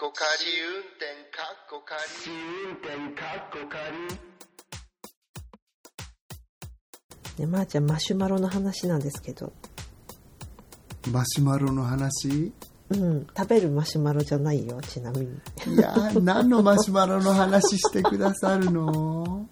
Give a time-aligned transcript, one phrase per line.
[0.00, 0.24] こ仮
[0.62, 2.00] 運転かっこ仮
[2.64, 2.88] 運転
[3.20, 3.76] かっこ仮
[7.38, 9.52] ねまー、ちゃんマシュマロの話なんですけど。
[11.12, 12.50] マシュマロの話？
[12.88, 15.26] うん食べるマシュマロじゃないよちなみに。
[15.66, 19.50] いやー何のマシュマロの話してくださるの？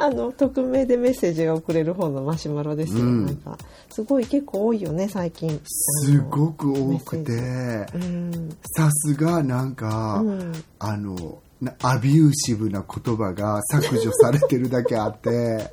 [0.00, 3.26] あの匿名でメッセージが送れる方のマシュマロですよ、うん。
[3.26, 3.58] なんか
[3.90, 5.60] すごい結構多いよね最近。
[5.64, 7.32] すごく多くて。
[7.32, 8.56] うん。
[8.76, 10.52] さすがなんか、うん。
[10.78, 15.72] あのなアビューシブな言葉が削除されてるだけあって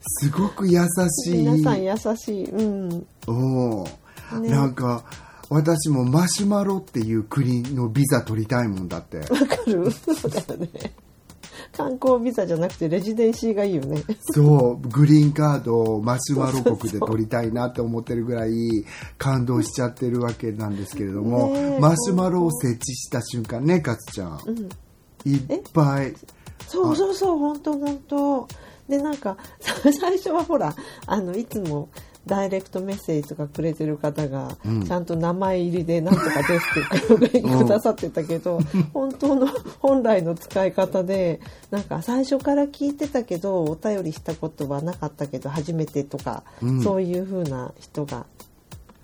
[0.00, 0.80] すごく優
[1.24, 1.38] しい。
[1.38, 2.44] 皆さん優しい。
[2.44, 3.06] うん。
[3.26, 4.40] おー。
[4.40, 4.50] ね。
[4.50, 5.04] なんか
[5.50, 9.18] 私もマシュマロっていう国のビザ取りたいもんだって。
[9.18, 9.90] わかる。
[9.90, 10.92] そうだよね
[11.72, 14.02] 観光ビザじゃなくてレジデンシーがいいよね。
[14.20, 18.50] そうグリーンカードをマシュマロ国で取りたいなって思ってるぐらい
[19.16, 25.30] 感動しちゃってるわけなんですけれども、マシュマロを設置した瞬間ねかつちゃん、ん。
[25.30, 26.14] いっぱい。
[26.66, 28.48] そうそうそう本当本当。
[28.88, 29.36] でなんか
[30.00, 30.74] 最初はほら
[31.06, 31.90] あのいつも
[32.26, 34.86] ダイレクトメッセージとかくれてる方が、うん。
[34.86, 36.66] ちゃんと名前入りで「なんとかです」
[37.14, 38.60] ってくださってたけど、
[38.92, 39.46] 本当の
[39.80, 46.82] 本来の使い方でなんか最初から聞いてたけどお便りしたことはなかったけど初めてとか、うん。
[46.82, 48.26] そういう風な人が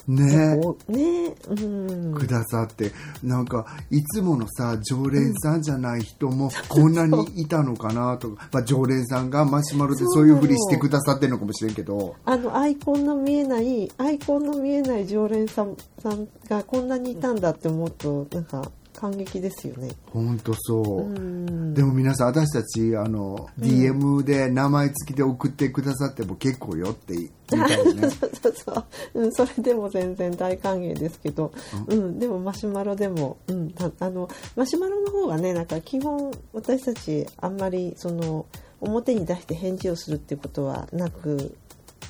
[0.08, 0.56] ね。
[0.88, 1.34] ね。
[1.48, 2.14] うん。
[2.14, 10.24] くださってなんかいつものさ常連さんじゃない人も こんなにいたのかなとか、まあ、常連さんがマシュマロでそう。
[10.26, 12.14] いうふりしてくださってるのかもしれんけど。
[12.24, 19.90] あのアイコンの見えないアイコンの見えない常連さんさんがこんなにいたんだって思うとなんか感激ですよね。
[20.12, 21.74] ほんとそう、うん。
[21.74, 28.10] でも皆さん私たちあの、DM で名前付きで送ってくださっても結構よって言いたいね。
[28.10, 28.72] そうそうそ
[29.14, 29.26] う、う。
[29.26, 31.52] ん、それでも全然大歓迎ですけど、
[31.88, 38.46] うん、でもマシュマロでも、うん、たあのマシュマロの方がねなんか基本私たちあんまりその
[38.80, 41.56] 表に出して返事をするっていうことはなく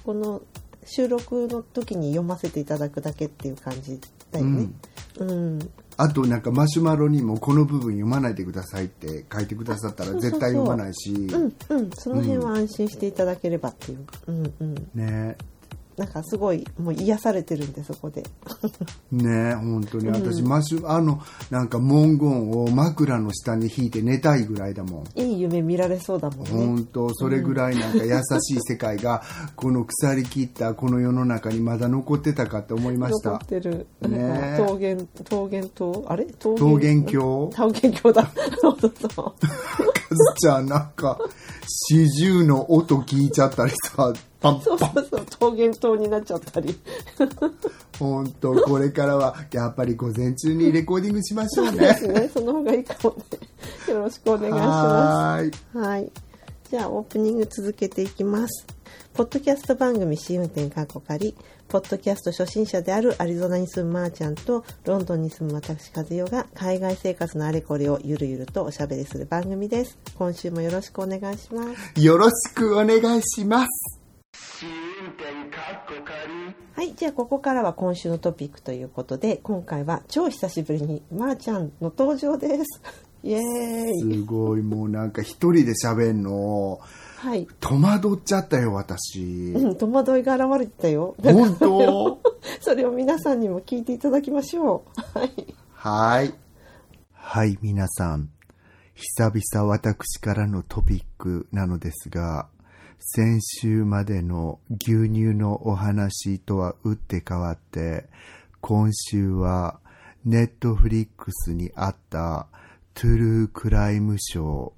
[0.04, 0.42] この
[0.84, 4.68] 収録の時に読ませていただくだけっていう感じだよね。
[5.18, 5.58] うん
[5.96, 11.10] あとなんかマシュマロにもこの部分読まないでくださいって書いてくださったら絶対読まないし。
[11.12, 15.36] うんうん、その辺は安心していただければっていう、うんうん、ね
[15.96, 18.24] なんかすごいもう癒されてるんでそこで。
[19.12, 20.08] ね本当に。
[20.08, 25.20] 私、マシュあのなんか文言を枕の下に引いて寝たいぐらいだもん。
[25.20, 26.50] いい夢見られそうだもんね。
[26.50, 29.22] 本当それぐらいなんか優しい世界が
[29.54, 36.12] この腐りきったこの世の中にまだ残ってたかって思いまし残たってる、ね桃源桃源島？
[36.12, 36.26] あれ？
[36.42, 37.50] 桃桃源郷？
[37.56, 38.30] 桃源郷だ。
[38.60, 39.34] そうそうそう。
[39.40, 41.18] カズちゃんなんか
[41.90, 44.12] 四十の音聞いちゃったりさ
[44.44, 46.78] パンそうパンそうそう桃源島になっちゃったり
[47.98, 53.16] 本当これからはやっぱり午前中にレコーディングしましょうでねすねその方がいいかも
[53.88, 56.12] ねよろしくお願いしますはーいはい。
[56.70, 58.66] じゃあ、オープニング続けていきます。
[59.12, 61.36] ポッドキャスト番組試運転過去仮、
[61.68, 69.98] ポッドキャスト初心者であるアリゾナに住むまーちゃんと、ロンドンに住む私和代が海外生活のあれこれをゆるゆるとおしゃべりする番組です。
[70.16, 72.00] 今週もよろしくお願いします。
[72.02, 74.03] よろしくお願いします
[76.74, 76.94] はい。
[76.94, 82.82] じゃあ、ここからは今週のトピックということで、今回は超久しぶりにまーちゃんの登場です。
[83.22, 84.00] イエーイ。
[84.00, 86.80] すごいもうなんか一人で喋んの
[87.16, 87.46] はい。
[87.60, 91.14] 戸惑っちゃったよ私うん、戸惑いが現れてたよ。
[91.22, 92.20] 本当？
[92.60, 95.18] それを皆さんにも聞いていただきましょう。
[95.18, 95.54] はい。
[95.72, 96.34] はい。
[97.12, 98.28] はい、皆さん。
[98.94, 102.48] 久々私からのトピックなのですが、
[103.06, 108.08] 先週までの牛乳のお話とは打って変わって、
[108.62, 109.78] 今週は
[110.24, 112.48] ネットフリックスにあった
[112.94, 114.72] トゥルークライムショー。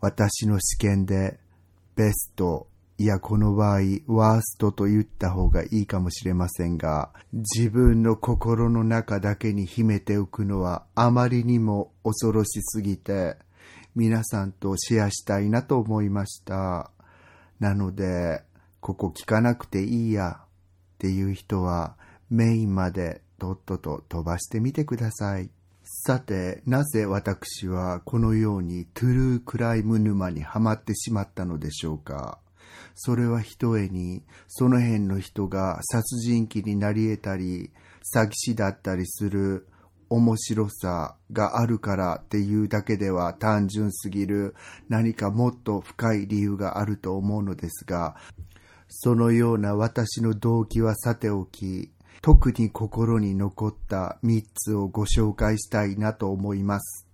[0.00, 1.40] 私の試験で
[1.96, 2.68] ベスト、
[2.98, 13.36] いやこの場合ワーストと言った方がいいかもしれませんが、自分の心の中だけに秘めておくのはあまりにも恐ろしすぎて、
[13.96, 16.92] 皆さんとシェアしたいなと思いました。
[17.60, 18.42] なので、
[18.80, 20.46] ここ聞かなくていいやっ
[20.98, 21.96] ていう人は
[22.30, 25.50] メインまでとっとと飛ばしてみてください。
[25.82, 32.38] さて、なぜ私はこのようにトゥルークライム沼にはまってしまったのでしょうか
[32.94, 37.70] それはひとえに、その辺の人が殺人鬼になり得たり、
[38.14, 39.66] 詐欺師だったりする
[40.10, 44.56] 面白さがあるからっていうだけでは単純すぎる
[44.88, 48.16] 何かもっと深い理由があると思うのですが、
[48.88, 51.92] そのような私の動機はさておき、
[52.22, 57.06] 特に心に残った3つをご紹介したいなと思います。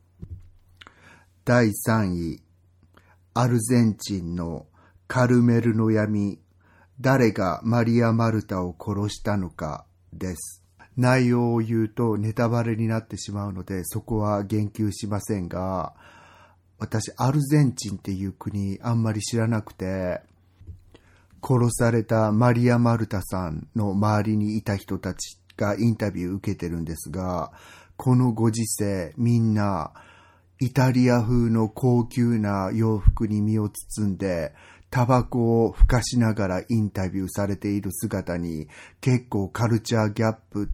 [1.44, 2.42] 第3位、
[3.34, 4.66] アルゼンチンの
[5.06, 6.40] カルメルの闇、
[6.98, 9.84] 誰がマリア・マルタを殺したのか
[10.14, 10.65] です。
[10.96, 15.94] 内容を言うとネタバレになってしまうので、そこは言及しませんが、
[16.78, 20.20] 私、アルゼンチンっていう国あんまり知らなくて、
[21.42, 27.52] 殺されたマリア・マルタさんの周りにいた人たちがインタビュー受けてるんですが、
[27.96, 29.92] このご時世みんな
[30.58, 34.54] イタリア風の高級な洋服に身を包んで、
[34.90, 38.68] タバコをふかしながらインタビューされている姿に
[39.00, 40.70] 結構カルチャーギャップ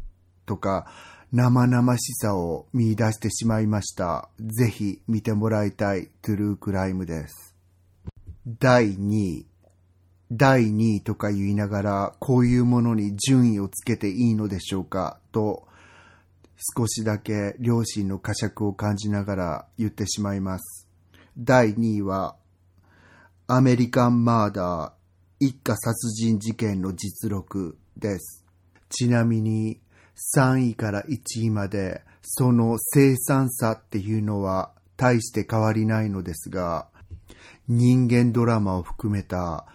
[0.52, 0.86] とか
[1.32, 4.28] 生々しさを見出してしまいました。
[4.38, 7.54] ぜひ見てもらいたいトゥルークライムです。
[8.46, 9.46] 第2位。
[10.30, 15.66] 第2位とか言いながら、こういうものに順位をつけていいのでしょうかと、
[16.76, 20.86] 少しだけ両親の呵責を感じながら言ってしまいます。
[21.38, 22.36] 第2位は、
[23.46, 24.92] アメリカンマーダー
[25.40, 28.44] 一家殺人事件の実録です。
[28.90, 29.80] ちなみに、
[30.16, 36.88] 3位から1位まで、その生産さっていうのは大して変わりないのですが、
[37.68, 39.66] 人間ドラマを含めた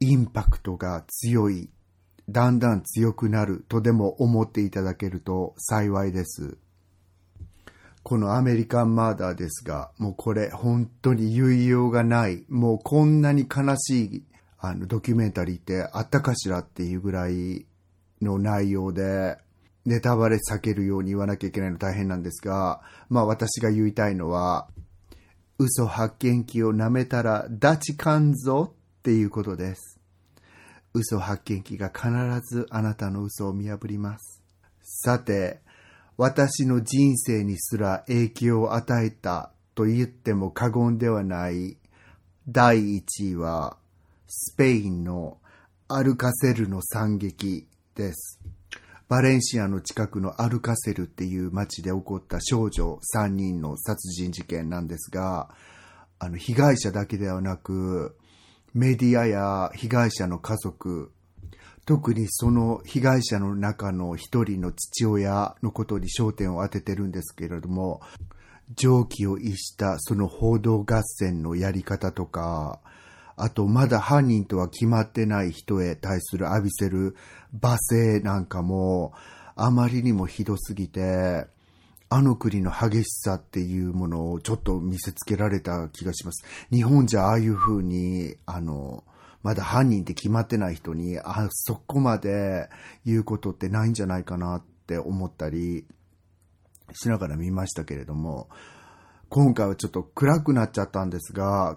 [0.00, 1.70] インパクトが強い、
[2.28, 6.58] だんだん強くなるとでも思っていただけると幸いです。
[8.02, 14.24] このアメリカンマーダーですが、もうこれ本当に言いようがない、もうこんなに悲しい
[14.58, 17.66] あのドキュメンタリーってあったかしらっていうぐらい
[18.22, 19.38] の内容で、
[19.86, 24.68] ネタバレ避けるように言わなきゃいけないの大変なんですが、まあ私が言いたいのは、
[25.58, 29.98] 嘘発見器を舐めたらダチかんぞっていうことです。
[30.92, 32.10] 嘘発見器が必
[32.46, 34.42] ずあなたの嘘を見破ります。
[34.82, 35.60] さて、
[36.16, 41.76] 私の人生にすら影響を与えたと言っても過言ではない
[42.48, 43.76] 第1位は
[44.26, 45.38] スペインの
[45.88, 48.35] アルカセルの惨劇です。
[49.08, 55.48] バレンシアの近くのアルカセルっていう町で起こった少女3人の殺人事件なんですが、
[56.18, 58.16] あの、被害者だけではなく、
[58.74, 61.12] メディアや被害者の家族、
[61.84, 68.00] 特にその被害者の中の一人の父親のことに焦点を当ててるんですけれども、
[68.74, 72.80] 常軌を逸したその報道合戦のやり方とか、
[73.36, 77.14] あとまだ犯人とは決まってない人へ対する浴びせる
[77.58, 79.12] 罵声なんかも
[79.54, 81.46] あまりにもひどすぎて、
[82.08, 86.46] あの国の激しさっていうものをちょっと見せつけられた気がします。
[86.70, 89.02] 日本じゃああいう風に、あの、
[89.42, 92.68] まだ犯人って決まってない人に、あそこまで
[93.04, 95.86] 言うことってないんじゃないかなって思ったり
[96.92, 98.48] しながら見ましたけれども、
[99.28, 101.76] 今回はちょっと暗くなっちゃったんですが、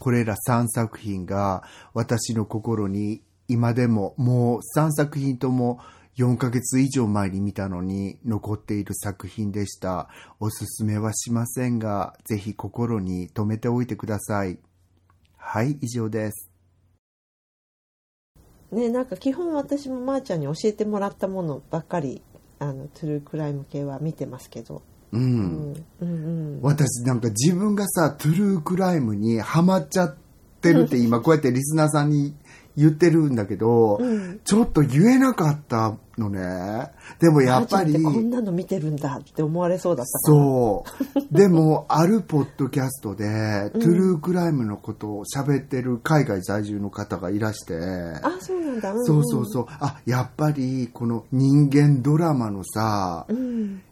[0.00, 1.62] これら3作品が
[1.94, 5.78] 私の心に今でももう3作品とも
[6.16, 10.08] 4ヶ月以上前に見たのに残っている作品でした。
[10.40, 14.58] おすすめはしませんが、ぜひ心に留めておいてください。
[15.36, 16.50] はい、以上です。
[18.72, 22.22] ねなんか基本私もまーちゃんに教えてもらったものばっかり
[22.58, 25.22] あのトゥルークライム系は見てますけど、うん。
[25.22, 26.54] うん、うん。
[26.56, 26.62] うん。
[26.62, 30.16] 私なんか自分がさ、トゥルークライムにハマっちゃっ
[30.60, 32.34] てるって今 こうやってリスナーさんに
[32.76, 34.40] 言ってるんだけど、うん。
[34.44, 36.92] ちょっと言えなかったのね。
[37.18, 40.84] でもやっぱり、こんなの見てるんだって思われそうだったそ
[41.16, 41.20] う。
[41.34, 49.04] でも、あるポッドキャストで、トゥルークライムのことを喋ってる海外在住の方がいらして、あそうなんだ、んん。
[49.04, 49.66] そうそうそう。
[49.68, 53.82] あ、やっぱり、この人間ドラマのさ、うん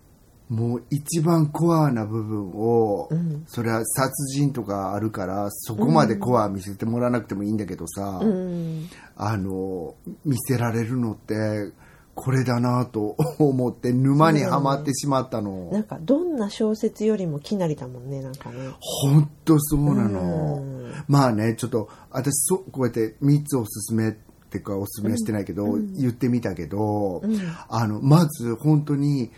[0.49, 3.45] もう一番コアな部分を、うん。
[3.47, 8.89] それは殺人とかあるから、そこまでコア見せてもらわなくてもいいんだけどさ、うん。
[9.17, 11.73] あの、見せられるのって、
[12.15, 15.71] これだなと思って沼にはまってしまったの。
[15.71, 18.71] なんかどんな小説よりもきなりだもんねなんかね。
[18.81, 20.57] ほんとそうなの。
[20.57, 20.93] うん。
[21.07, 24.13] まあね、ちょっと、私そ、こうやって3つおすすめっ
[24.51, 27.39] ていうか、おすすめはしてないけど、言ってみたけど、うん。
[27.69, 29.31] あの、まず本当に、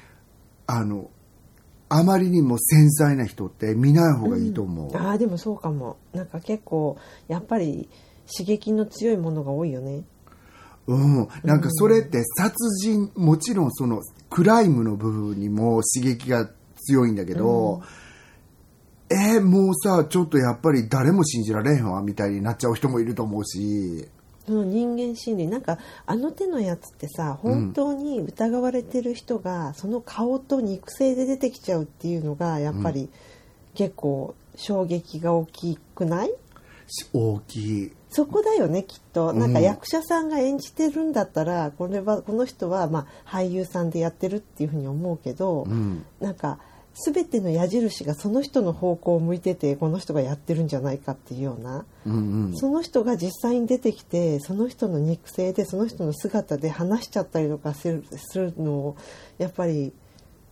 [0.73, 1.11] あの、
[1.89, 4.97] あまりにも繊細な人って見ない方がいいと思う。
[4.97, 5.97] ああでもそうかも。
[6.13, 6.97] なんか結構
[7.27, 7.89] やっぱり
[8.33, 10.05] 刺激の強いものが多いよね。
[10.87, 11.29] うん。
[11.43, 17.83] なんかそれって殺人、もちろんそのクライムの部分にも刺激が強いんだけど、
[19.11, 33.09] えーもうさ、ちょっとやっぱり誰も信じられへんわ、みたいになっちゃう人もいると思うし、その人間心理なんかあの手のやつってさ本当に疑われてる人が、その顔と肉声で出てきちゃうっていうのがやっぱり
[33.75, 36.33] 結構衝撃が大きくない？
[36.89, 37.93] し大きい。
[38.09, 39.29] そこだよねきっと。
[39.29, 39.39] うん。
[39.39, 46.05] なんか役者さんが演じてるんだったらこれはこの人はまあ俳優さんでやってるっていうふうに思うけど、うん。
[46.21, 46.59] なんか
[46.95, 52.17] 全ての矢印がその人の方向を向いててこの人がやってるんじゃないかっていうような、うんう
[52.51, 52.57] ん。
[52.57, 58.97] その人が実際に出てきてその人の肉声でその人の姿で話しちゃったりとかするするのを
[59.39, 59.93] やっぱり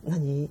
[0.04, 0.48] 何？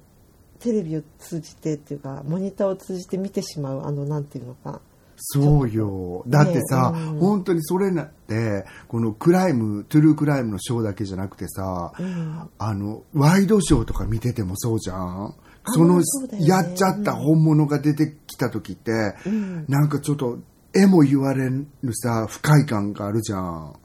[0.59, 4.81] テレビを通じてっていうかモニターを通じて見てしまうあのなんていうのか。
[5.19, 6.23] そうよ。
[6.27, 7.19] だってさ、ねうん。
[7.19, 12.49] 本当にそれなってこのクライムトゥルークライムのショーだけじゃなくてさ、うん。
[12.59, 15.35] あのワイドショーとか見ててもそうじゃん
[15.73, 16.03] そのね。
[16.39, 18.91] やっちゃった本物が出てきた時って、
[19.25, 19.65] うん。
[19.67, 20.39] なんかちょっと
[20.73, 23.75] 絵も言われるさ不快感があるじゃん。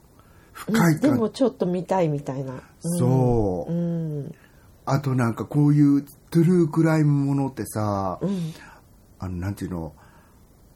[0.51, 2.61] 不快感、でもちょっと見たいみたいな、うん
[2.99, 4.35] そう、うん。
[4.85, 8.53] あとなんかこういうトゥルークライムものってさ、うん。
[9.19, 9.93] あのなんていうの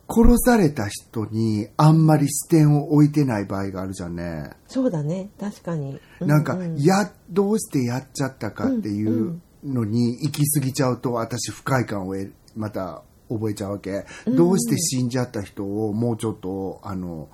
[0.09, 5.29] 殺された人にあんまり視点を置いてない場合があるじゃんね、そうだね。
[5.37, 17.29] 確かに、なんかううやどうしてやっちゃったかっていうのに行き過ぎちゃうと私不快感を得また覚えちゃうわけ、どうして死んじゃった人をもうちょっとあの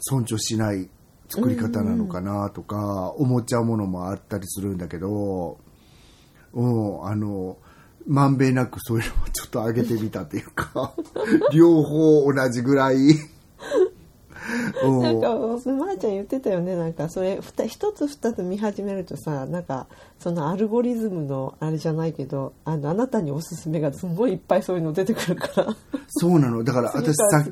[0.00, 0.88] 尊重しない
[1.28, 5.58] 作り方なのかなとか思っちゃうものもあったりするんだけど、
[6.52, 7.58] うん、あの
[8.06, 10.94] まんべんなくそういうのをちょっと上げてみたっていうか
[11.52, 12.96] 両方同じぐらい。
[14.84, 15.00] うん。
[15.02, 16.76] なんかまーちゃん言ってたよね。
[16.76, 19.86] なんかそれふた一つ二つ見始めるとさなんか
[20.18, 25.76] そのアルゴリズムのあれじゃないけどあのあなたにおすすめがすごいいっぱいそういうの出てくるから。
[26.08, 26.62] そうなの。
[26.62, 27.44] だから 次私さ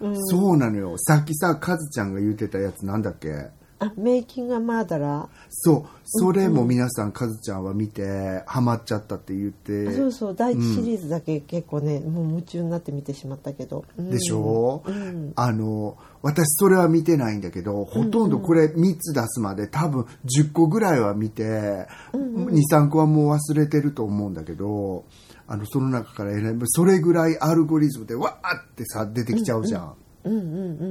[0.00, 0.94] うん、そうなのよ。
[0.98, 3.50] さっきさ、カズちゃんが言ってたやつなんだっけ？
[3.78, 10.34] あメイキングマーダラそう、それも皆さん、カズちゃんは見て、ハマっちゃったって言って、ーそうそう。
[10.34, 14.10] 第一シリーズだけ結構ね、もう夢中になって見てしまったけど、うん。
[14.10, 15.32] でしょ、うん。
[15.36, 25.04] あの、私それは見てないんだけど、ほとんどこれ3つ出すまで多分10個ぐらいは見て、2、3個はもう忘れてると思うんだけど、
[25.46, 30.48] あの、その中から選ぶ、それぐらいアルゴリズムでわーってさ、出てきちゃうじゃんうんうんう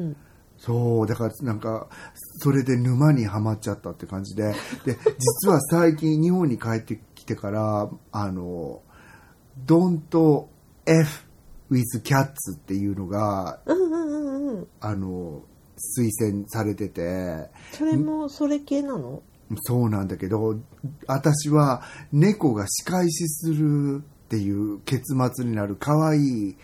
[0.10, 0.16] ん
[0.58, 1.88] そう、だからなんか、
[2.40, 4.54] それで沼にはまっちゃったって感じで、
[4.86, 8.82] で、実は最近日本に帰ってきてから、あの、
[9.66, 10.48] Don't
[10.86, 11.26] F
[11.72, 14.18] with Cats っていうのが、うんうんう
[14.54, 14.68] んうん。
[14.80, 15.42] あの、
[15.78, 19.22] 推薦されてて、それもそれ系なの？
[19.62, 20.58] そうなんだけど、
[21.06, 26.56] 私は猫が仕返しするっていう結末になる可愛い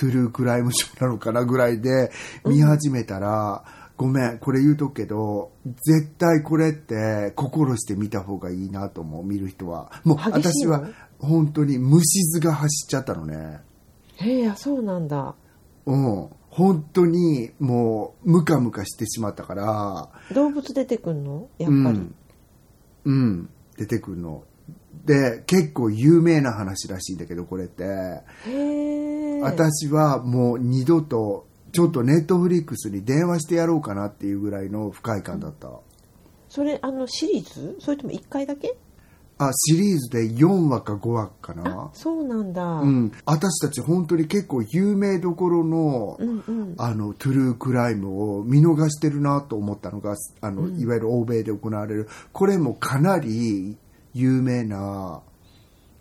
[0.00, 2.10] トゥルークライムショーなのかなぐらいで
[2.46, 3.64] 見始めたら、
[3.98, 9.92] ごめん、これ言うとくけど、絶対これって心して見た方がいいなと思う、見る人は。
[10.04, 10.88] もう私は
[11.18, 13.60] 本当に虫図が走っちゃったのね。
[14.16, 15.34] へえあそうなんだ
[15.84, 16.28] うん。
[16.48, 21.48] 本当にもうムカムカしてしまったから、動物出てくんの？
[21.58, 22.14] やっぱり、うん、
[23.04, 24.44] うん、出てくるの。
[25.04, 27.84] で、結構有名な話らしいんだけど、これって。
[27.84, 27.84] へ
[28.46, 35.70] え私はもう二度と、ちょっとネットフリックスに電話してやろうかなっていうぐらいの不快感だった。
[36.48, 37.76] それあのシリーズ？
[37.78, 38.76] それとも1回だけ？
[39.38, 41.90] あ、シリーズで4話か5話かな。
[41.94, 43.12] そうなんだ、うん。
[43.24, 46.74] 私たち本当に結構有名どころの、うんうん。
[46.76, 53.78] あの、トゥルークライムを見逃してるなと思ったのが、あの、いわゆる欧米で行われる、これもかなり
[54.12, 55.22] 有名な、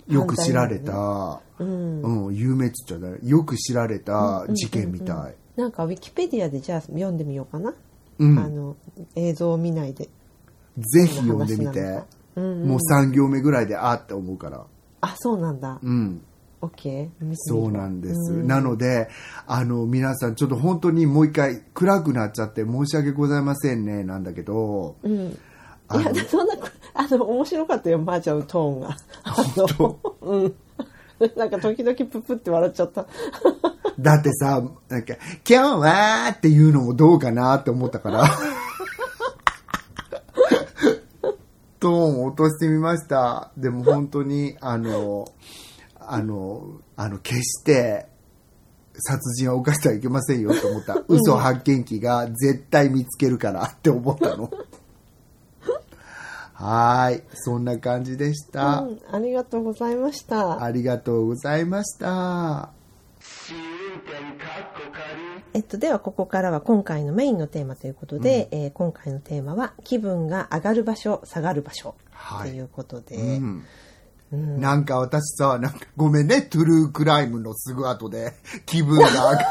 [0.10, 2.28] よく知られた、うん。
[2.28, 5.36] うん、有名っつっちゃない、よく知られた事件みたい。
[5.56, 7.74] なんかウィキペディアでじゃあ読んでみようかな、
[8.18, 8.78] うん、あの
[9.16, 10.10] 映像を見ないで。
[10.78, 11.80] ぜひ読んでみて。
[11.82, 12.04] うん
[12.36, 12.68] うん。
[12.68, 14.66] もう3行目ぐらいであって思うから。
[15.02, 15.80] あそうなんだ。
[15.82, 16.22] うん。
[16.62, 18.34] OK 見てみるそうなんです。
[18.34, 18.48] うん。
[18.48, 19.10] なので、
[19.48, 25.38] あの、皆さん、ちょっと本当にもう一回暗くなっちゃって申し訳ございませんね、なんだけど、うん
[25.96, 26.56] いやそんな
[26.94, 30.56] あの面白かったよまーちゃんのトーンがあのうん
[31.36, 33.06] なんか時々ププって笑っちゃった
[34.00, 35.16] だってさ、なんか、
[35.48, 38.24] 今日はっていうのもどうかなって思ったから。
[41.80, 43.52] トーンを落としてみました。
[43.58, 45.26] でも本当に、あの、
[46.00, 48.08] あの、あの、決して、
[48.96, 51.04] 殺人は犯してはいけませんよと思った。
[51.08, 54.50] 嘘発見器が絶対見つけるからって思ったの。
[56.60, 57.24] はーい。
[57.36, 58.82] そんな感じでした。
[58.82, 60.62] うん、ありがとうございました。
[60.62, 62.72] ありがとうございました。
[65.54, 71.96] えっと、ではここからは今回のメインのテーマということで、えー今回のテーマは気分が上がる場所、下がる場所。
[72.12, 72.50] はい。
[72.50, 73.64] ということで、うん。
[74.34, 74.60] うん。
[74.60, 78.34] なんか私さ、なんかごめんね、トゥルークライムのすぐ後で
[78.66, 79.46] 気分が上がる。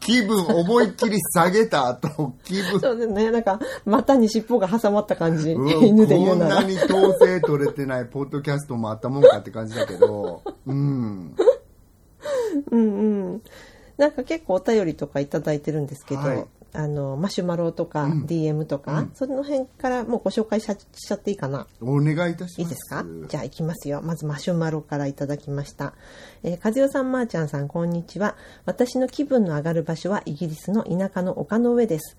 [0.00, 6.56] 気分思いっきり下げた後、気分、そうですね、なんか股に尻尾が挟まった感じ、うん犬で言うなら。
[6.56, 11.34] こんなに統制取れてないポッドキャストもあったもんかって感じだけど、うん。
[12.70, 13.42] うんうん。
[13.96, 21.66] なんか結構お便りとかいただいてるんですけど、はいあの、マシュマロとか、うん DM とか、うんその辺からもうご紹介しちゃっていいかな？
[21.80, 22.60] お願いいたします。
[22.60, 23.04] いいですか？
[23.28, 24.02] じゃあ行きますよ。
[24.02, 25.94] まずマシュマロからいただきました。
[26.42, 28.36] えー、和代さん、まーちゃんさん、こんにちは。
[28.64, 32.16] 私の気分の上がる場所はイギリスの田舎の丘の上です。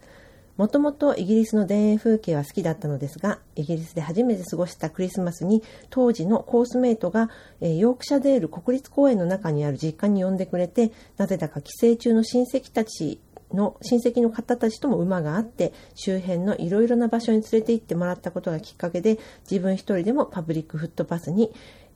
[0.57, 5.61] もともとイギリスの田園風景は好きだったのですが、イギリスで初めて過ごしたクリスマスに、
[5.91, 7.29] 当時のコースメイトが、
[7.61, 13.19] えーヨークシャデール国立公園の中にある実家に呼んでくれて、なぜだか帰省中の親戚たち
[13.53, 21.51] の親戚の方たちとも馬があって周辺のいろいろな場所に連れて行ってもらったことがきっかけで自分一人でもパブリックフットパスに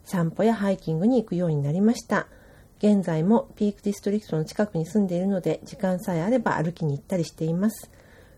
[0.06, 2.28] 散歩やハイキングに行くようになりました。
[2.80, 7.92] 現在もピークディストリクトの近くに住んでいるので時間さえあれば歩きに行ったりしています。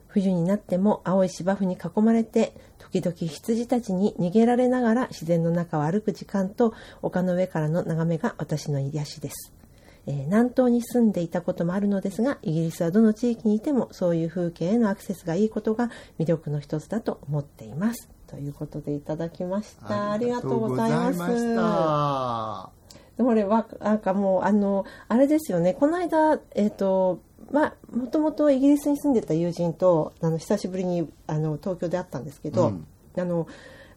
[0.08, 9.63] 冬になっても青い芝生に囲まれて時々羊たちに逃げられながら自然の中を歩く時間と丘の上からの眺めが私の癒しです。
[10.06, 18.10] えー南東に住んでいたこともあるのですがイギリスはどの地域にいてもそういう風景へのアクセスがいいことが魅力の一つだと思っています。
[18.28, 20.12] ということでいただきました。
[20.12, 22.72] ありがとうございますありがとうございま
[23.18, 25.74] でも俺はなんかもうあのあれですよね。
[25.74, 32.88] この間えっ、とまあもともとイギリスに住んでた友人とあの久しぶりにあの東京で会ったんですけど、うん。
[33.16, 33.48] あの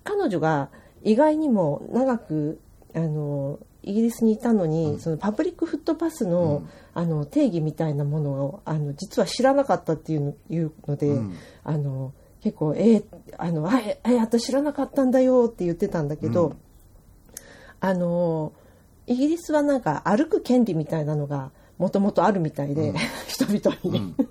[0.05, 0.69] 彼女が
[1.03, 2.61] 意外にも長く
[2.95, 11.35] あのイギリスにいたのに、そのパブリックフットパスの,、あの定義みたいなものをあの実は知らなかったっていうのいうので、うん。
[11.65, 12.13] あの
[12.43, 13.05] 結構「えー
[13.39, 16.57] あのあええ私知らなかったんだよ」って言ってたんだけど、うん。
[17.81, 18.53] あの
[19.07, 22.93] イギリスはなんか歩く権利みたいなのがもともとあるみたいで、
[23.29, 24.29] 人々に、うん。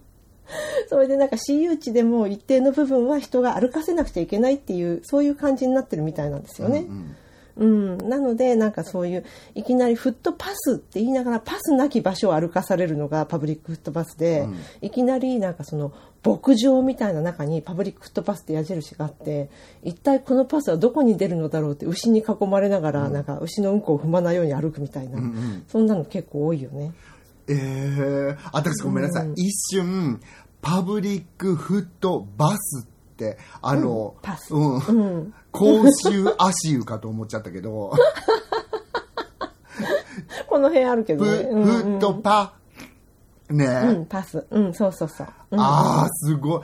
[0.89, 6.79] それでなんか私有地でも一定の部分は人が歩かせなくちゃいけないっていうそういう感じになってるみたいなんですよね。
[6.79, 7.15] うんうん、
[7.57, 14.57] なのでなんかそういういきなりフットパスって言いながらパスなき場所を歩かされるのがパブリックフットパスで、うん。
[14.81, 19.49] いきなりなんかその牧場みたいな中にパブリックフットパスって矢印があって
[19.83, 25.63] 一体このパスはどこに出るのだろうって牛に囲まれながら、なんか牛のうんこを踏まないように歩くみたいな、うんうん。
[25.67, 26.91] そんなの結構多いよね。
[27.47, 30.19] えー、私ごめんなさい、一瞬
[30.61, 32.87] パブリックフットバス
[33.61, 34.53] あの、うんパス。
[34.53, 34.77] うん。
[34.77, 35.33] うん。
[35.51, 37.93] 公衆足湯かと思っちゃったけど。
[40.47, 41.43] この辺あるけどフね。
[41.43, 41.55] フ
[41.95, 42.53] ットパ
[43.49, 44.45] ね、うん、パス。
[44.49, 45.27] うん、そうそうそう。
[45.51, 45.59] うん。
[45.59, 46.61] ああすごい。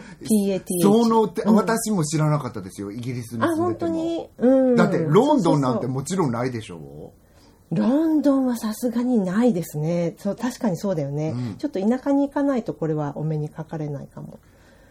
[0.50, 1.56] PATH そのて、うん。
[1.56, 2.92] 私も知らなかったですよ。
[2.92, 3.92] イギリスにあ、住ん本でても。
[3.92, 4.76] 当に、うん。
[4.76, 6.80] だってロンドンなんてもちろんないでしょ。
[6.80, 10.16] そうロンドンはさすがにないですね。
[10.18, 11.34] そう、確かにそうだよね。
[11.36, 11.56] うん。
[11.58, 14.40] ちょっと田舎に行かないとこれはお目にかかれないかも。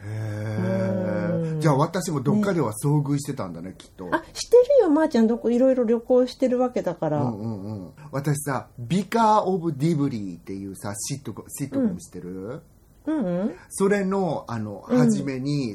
[0.04, 1.60] へえうん。
[1.60, 4.08] じゃあ私もどっかでは遭遇してたんだねきっと。
[4.12, 5.26] あ、してるよ、まー、ちゃん。
[5.26, 7.22] どこ、いろいろ旅行してるわけだから。
[7.22, 12.62] うんうんうん、私さ「ビカー・オブ・ディブリー」っていうさシットコシットコムしてる、
[13.06, 13.54] うんうん。
[13.68, 15.74] それのあのうん初めに、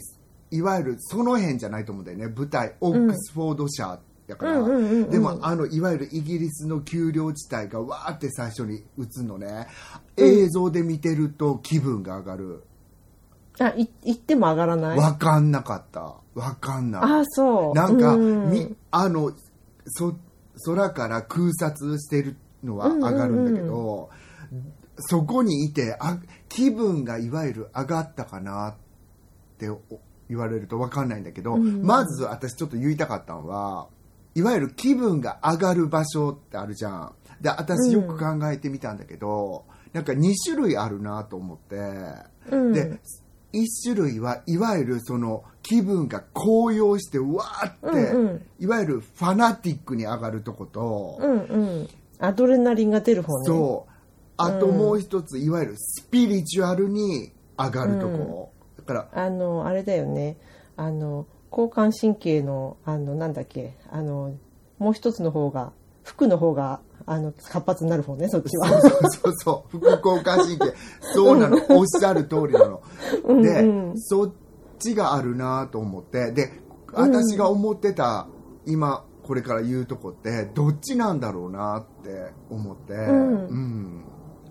[0.51, 2.33] いわゆるその辺じゃないと思うんだよね。
[2.35, 5.09] 舞台オックスフォード社だから、うんうんうんうん。
[5.09, 9.67] でもあのいわゆるイギリスの丘陵地帯がわーって最初に映るのね。
[10.17, 12.63] 映像で見てると気分が上がる
[13.59, 14.97] あ、い、行っても上がらない？
[14.97, 16.15] わかんなかった。
[16.33, 17.01] わかんない。
[17.03, 17.73] あ、そう。
[17.73, 18.51] なんか、うん。
[18.51, 19.31] みあの
[19.87, 20.15] そ
[20.65, 24.09] 空から空撮してるのは上がるんだけど、
[24.97, 26.17] そこにいてあ
[26.49, 28.75] 気分がいわゆる上がったかなっ
[29.57, 29.81] てお
[30.27, 33.87] 言われると分かんないんだけど、うんまず私ちょっと言いたかったのは
[34.33, 37.13] いわゆる気分が上がる場所ってあるじゃん。
[37.41, 41.75] で私よく考えてみたんだけど、なんか2種類あるなと思って。
[42.49, 42.73] うん。
[42.73, 42.99] で
[43.63, 51.89] 一種類はいわゆるその気分が高揚してわーって、うんうんいわゆるファナティックに上がるとこと、うんうん。
[52.19, 53.45] アドレナリンが出る方ね。
[53.45, 53.91] そう
[54.37, 60.37] あともう一つ、いわゆるスピリチュアルに上がるとこ、だからあの、あれだよね。
[60.75, 64.33] あの、交感神経の、あの、なんだっけ、あの、
[64.77, 65.71] もう一つの方が、
[66.03, 68.67] 服の方が、あの、活発になる方ね、そっちは。
[68.81, 70.73] そうそうそう副交感神経
[71.13, 71.57] そうなの。
[71.69, 72.81] おっしゃる通りなの。
[73.25, 73.93] うんで、うん。
[73.97, 74.33] そっ
[74.79, 76.31] ちがあるなと思って。
[76.31, 76.61] で
[76.93, 78.27] 私が思ってた、
[78.65, 82.99] 今これから言うとこってどっちなんだろうなって思って、ん。
[82.99, 84.05] うん。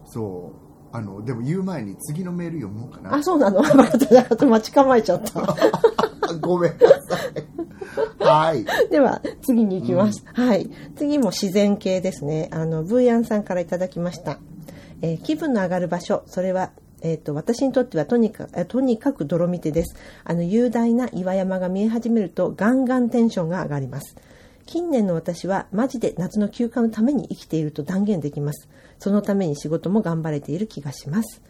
[0.06, 0.96] そう。
[0.96, 3.16] あの、でも言う前に次のメール読もうかな。
[3.16, 3.60] あ、そうなの？
[3.64, 5.42] 待ち構えちゃった。
[6.40, 7.63] ごめんなさい。
[8.18, 8.64] はい。
[8.90, 10.25] では、次に行きます。
[10.33, 10.70] はい。
[10.97, 12.49] 次も自然系ですね。
[12.53, 14.38] あの、ブーヤンさんからいただきました。
[15.03, 16.70] えー気分の上がる場所、それは、
[17.03, 19.97] えっ、と、私にとってはとにかく、えとにかく泥見てです。
[20.25, 24.16] あの、雄大な岩山が見え始めると、ガンガンテンションが上がります。
[24.66, 28.68] 近年の私は、マジで夏の休暇のために生きていると断言できます。
[28.99, 31.42] そのために仕事も頑張れている気がします。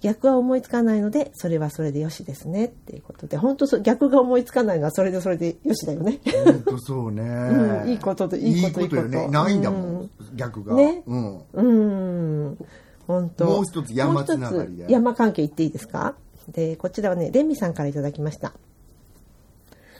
[0.00, 2.66] 逆は思いつかないので、それはそれでよしですね。
[2.66, 6.20] っていうことで、本当そう逆が思いつかないのはそれでそれでよしだよね。
[6.44, 9.18] ほんとそうね、うんいいことでいいこといいことよね。
[9.18, 10.74] いいことないんだもん、うん逆が。
[10.74, 11.36] ねうん。
[11.38, 12.58] うーん。
[13.06, 13.44] 本当。
[13.46, 16.14] もう一つ山つながりで山関係言っていいですか？
[16.48, 18.52] で、こちらはね、レミさんからいただきました。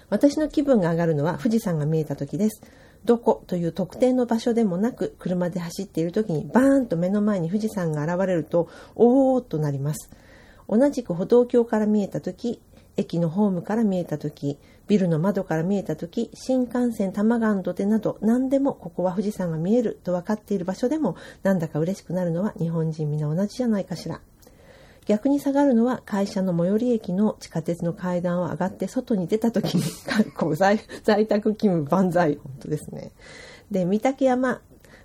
[0.09, 2.63] 私の気分が上がるのは富士山が見えた時です。
[3.05, 10.11] どこという特定の場所でもなく、車で走っている時にバーンと目の前に富士山が現れると、おーっとなります。
[10.69, 12.61] 同じく歩道橋から見えた時、
[12.97, 24.21] 駅のホームから見えた時、ビルの窓から見えた時、新幹線多摩川土手など何でもここは富士山が見えると分かっている場所でもなんだか嬉しくなるのは日本人みんな同じじゃないかしら。
[25.11, 32.39] 逆に下がるのは会社の最寄り駅の地下鉄の階段を上がって外に出た時に、か っこ在在宅勤務万歳。
[32.41, 33.11] 本当ですね。
[33.73, 34.61] で、御嶽山、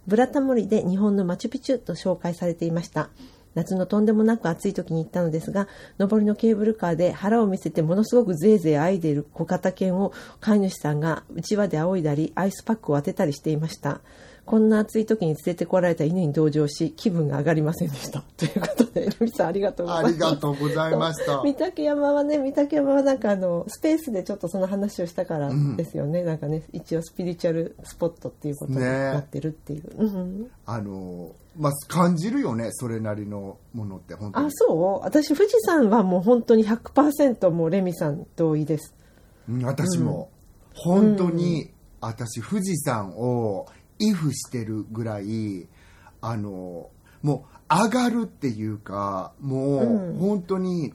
[0.06, 3.10] ブラタモリで日本のマチュピチュと紹介されていました。
[3.56, 14.02] 夏のとんでもなく暑い時に行ったのですが、上りのケーブルカーで腹を見せてものすごくぜいぜいあいでいる小型犬を飼い主さんが内輪で仰いだり、アイスパックを当てたりしていました。
[14.46, 18.24] こんな暑い時に連れてこられた犬に同情し、気分が上がりませんでした。
[18.38, 20.14] ということで、エルミさんありがとうございます。
[20.14, 21.38] ありがとうございました。
[21.44, 34.46] 御嶽山はね御嶽山はなんかあのスペースでちょっとその話をしたからですよね、なんかね一応スピリチュアルスポットっていうことにねなってるっていう、うんあの、まあ、感じるよね、それなりのものって、本当に。
[34.48, 34.50] あ。
[34.52, 35.06] そう？
[35.06, 38.94] 私富士山はもう本当に100%もうレミさん同意です。
[39.50, 40.30] うん私も、
[40.74, 43.68] 本当に、私、富士山を、
[44.00, 45.68] イフしてるぐらい、
[46.22, 46.90] あの、
[47.22, 50.20] もう、上がるっていうか、もう、うん。
[50.20, 50.94] 本当に、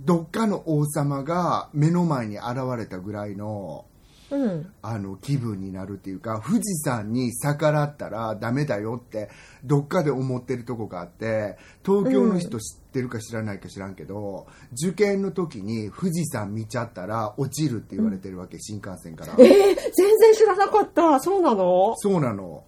[0.00, 3.84] どっかの王様が目の前に現れたぐらいの、
[4.30, 4.72] うん。
[4.82, 9.30] あの気分になるっていうか富士山に逆らったらダメだよって
[9.64, 19.32] どっかで思ってるとこがあって東京の人知ってるか知らないか知らんけど、受験の時に富士山見ちゃったら落ちるって言われてるわけ、新幹線から。
[19.34, 21.20] えー、全然知らなかった。
[21.20, 21.94] そうなの？
[21.96, 22.64] そうなの。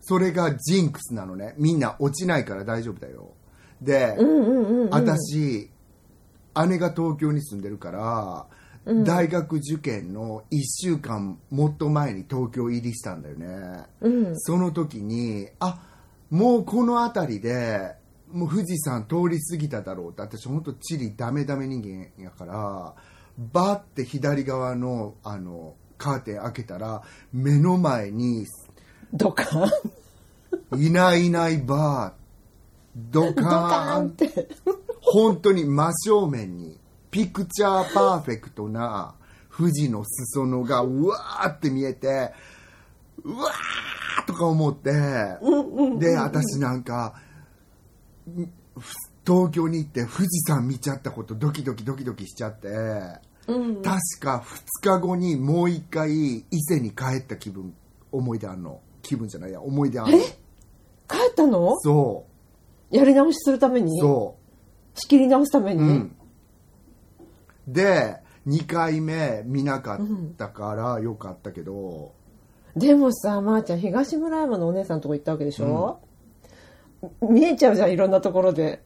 [0.00, 1.54] それがジンクスなのね。
[1.58, 3.32] みんな落ちないから大丈夫だよ。
[3.80, 5.70] で、うんうんうん、うん、私
[6.54, 8.46] 姉が東京に住んでるから、
[8.84, 14.40] 大学受験の1週間もっと前に東京入りしたんだよね、うん。
[14.40, 15.80] その時にあ
[16.30, 17.94] もうこの辺りで
[18.32, 22.94] もう富士山通り過ぎただろうって私本当地理ダメダメ人間やから
[23.38, 28.46] バッて左側のあのカーテン開けたら目の前に
[29.12, 29.70] ドカン。
[30.76, 32.22] いないいないバー
[33.10, 34.48] ドドカーンって。
[35.00, 36.78] 本当に真正面に
[37.12, 39.14] ピクチャーパーフェクトな
[39.54, 42.32] 富士の裾野がうわーって見えて
[43.22, 44.90] うわーとか思って
[45.98, 47.14] で私なんか
[48.28, 48.50] ん
[49.26, 52.68] 東京に行って富士山見ちゃったことドキドキドキドキしちゃって
[53.46, 53.82] うん。
[53.82, 54.42] 確か
[54.82, 57.74] 2日後にもう一回伊勢に帰った気分
[58.10, 58.80] 思い出あんの。
[59.02, 60.18] 気分じゃないや思い出あんの。
[60.18, 60.24] 帰
[61.30, 61.78] ったの？
[61.80, 62.24] そ
[62.90, 64.00] やり直しするためうに？
[64.00, 64.36] そ
[64.94, 65.00] う。
[65.00, 66.16] 仕切り直すために、うん、
[67.66, 72.12] で2回目見なかったからよかったけど、
[72.76, 76.00] でもさまー、ちゃん東村山のお姉さんのとこ行ったわけでしょ、
[77.20, 78.82] 見えちゃうじゃんいろんなところで。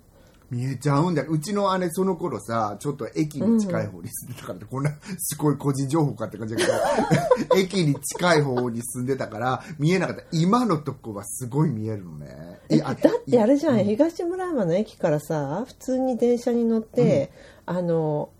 [0.50, 1.30] 見えちゃうんだよ。
[1.30, 10.22] うちの姉その頃さちょっと駅に近い方に住んでたからって、こんなすごい個人情報かって感じだけど 駅に近い方に住んでたから見えなかった。
[10.30, 12.60] 今のとこはすごい見えるのね。
[12.68, 17.32] えいやだってあれじゃん、い東村山の駅からさ普通に電車に乗って、
[17.64, 18.30] あの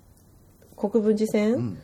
[0.77, 1.79] 国分寺線、うん。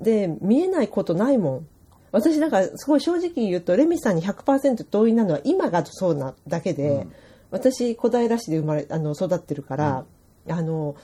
[0.00, 1.68] で見えないことないもん。
[2.10, 7.12] 私だからすごい正直言うとレミさんに100%同意なのは今がそうなだけで、うん。
[7.50, 10.04] 私小平市で生まれあの育ってるから、
[10.48, 10.96] あの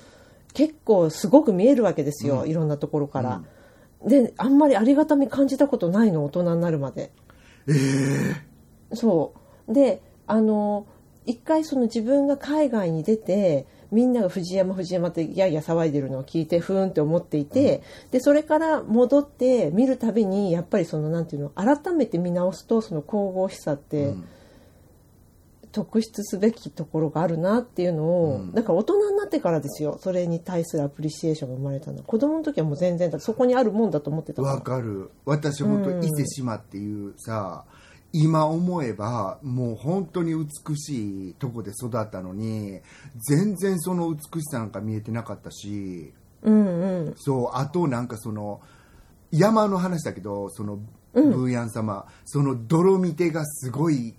[0.53, 2.49] 結構すごく見えるわけですよ、うん。
[2.49, 3.43] いろんなところから、
[4.07, 7.11] であんまりありがたみ感じたことないの大人になるまで。
[7.69, 7.73] え
[8.93, 8.97] え。
[8.97, 9.35] そ
[9.69, 9.73] う。
[9.73, 10.87] であの
[11.27, 24.25] 一回その自分が海外に出てみんなが藤山藤山ってやや騒いでるのを聞いてふーんって思っていて、でそれから戻って見るたびにやっぱりそのなんていうの改めて見直すとその神々しさって、うん。
[25.75, 28.55] 特筆すべきところがあるなっていうのを、うん。
[28.55, 31.99] なんか大人になってからですよそれに対するアプリシエーションが生まれたの。
[31.99, 35.11] は子供の時はもう全然だそこにあるもんだと思ってたわかる。
[35.25, 36.05] 私本当うん。
[36.05, 37.65] 伊勢志摩っていうさ、
[38.17, 42.81] 今思えばもう本当に美しいとこで育ったのに
[43.29, 47.15] 全然その美しさなんか見えてなかったしうんうん。
[47.17, 48.61] そうあとなんかその
[49.33, 50.79] 山の話だけどその
[51.15, 51.31] うん。
[51.31, 54.15] ブーヤン様、その泥見てがすごい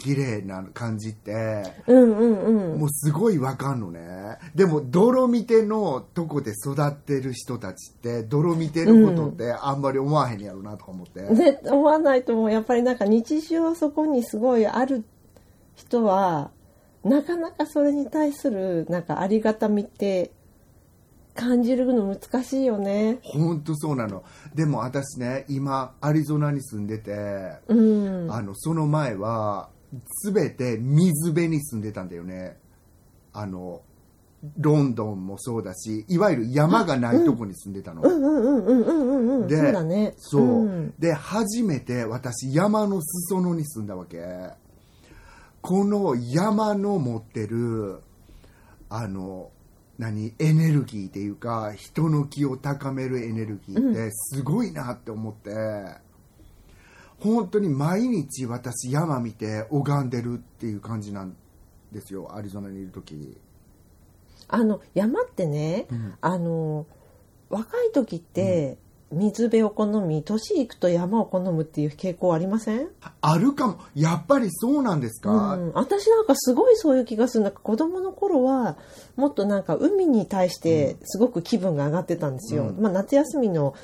[0.00, 1.62] 綺麗な感じって。
[1.86, 2.80] うんうんうん。
[2.80, 4.38] もうすごいわかんのね。
[4.54, 15.04] でも泥見てのとこで育ってる人たちって泥見てることってあんまり思わへんやろなとか思って、ね、思わないと思うやっぱりなんか日常そこにすごいある
[15.74, 16.50] 人は
[17.04, 20.30] なかなかそれに対するなんかありがたみって
[21.34, 23.18] 感じるの難しいよね。
[23.22, 24.24] ほんとそうなの。
[24.54, 27.12] でも私ね今アリゾナに住んでて、
[27.68, 27.74] う
[28.26, 29.68] ん、あのその前は
[30.24, 32.56] 全て水辺に住んでたんだよね
[33.32, 33.82] あの
[34.58, 40.14] ロンドンもそうだしいわゆる山がないとこに住んでたの、うんうんうんでそうだね。
[40.16, 44.18] そう、んで初めて私山の裾野に住んだわけ
[45.60, 48.00] この山の持ってる
[48.88, 49.50] あの
[49.98, 55.50] 何エネルギーっていうか人の気を高めるエネルギーってすごいなって思って、
[57.20, 61.36] 本当に毎日私山見て拝んでるっていう感じなん
[61.92, 63.36] ですよアリゾナにいる時
[64.48, 66.14] あの山ってね、うん。
[66.20, 66.86] あの
[67.50, 68.78] 若い時って
[69.12, 72.88] 水辺を好み年いくと山を好むっていう傾向ありません？
[73.20, 73.78] あるかも。
[73.96, 77.44] やっぱりそうなんですか、うん、私なんかすごいそういう気がする。
[77.44, 78.76] なんか子供の頃は
[79.16, 82.80] もっとなんか海に対してすごく気分が上がってたんですよ、うん。
[82.80, 83.74] まあ、夏休みの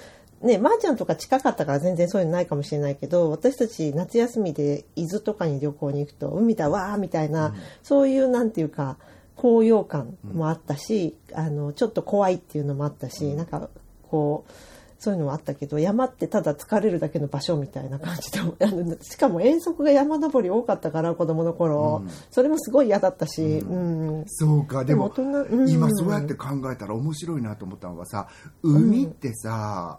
[0.42, 8.98] ねまー、ちゃんとか近かったから全然そういうのないかもしれないけど私たち夏休みで伊豆とかに旅行に行くと海だわーみたいな、そういうなんていうか
[9.34, 13.68] 高揚感もあったし、あのちょっと怖いっていうのもあったし、なんか
[14.10, 14.52] こう
[14.98, 22.10] そういうのもあったけど山ってただ疲れるだけの場所みたいな感じであのしかも遠足が山登り多かったから子供の頃、うん。
[22.30, 24.24] それもすごい嫌だったし、うん。
[24.26, 24.84] そうか。
[24.84, 28.28] でもでも今そうやって考えたら面白いなと思ったのはさ
[28.62, 29.98] 海ってさ、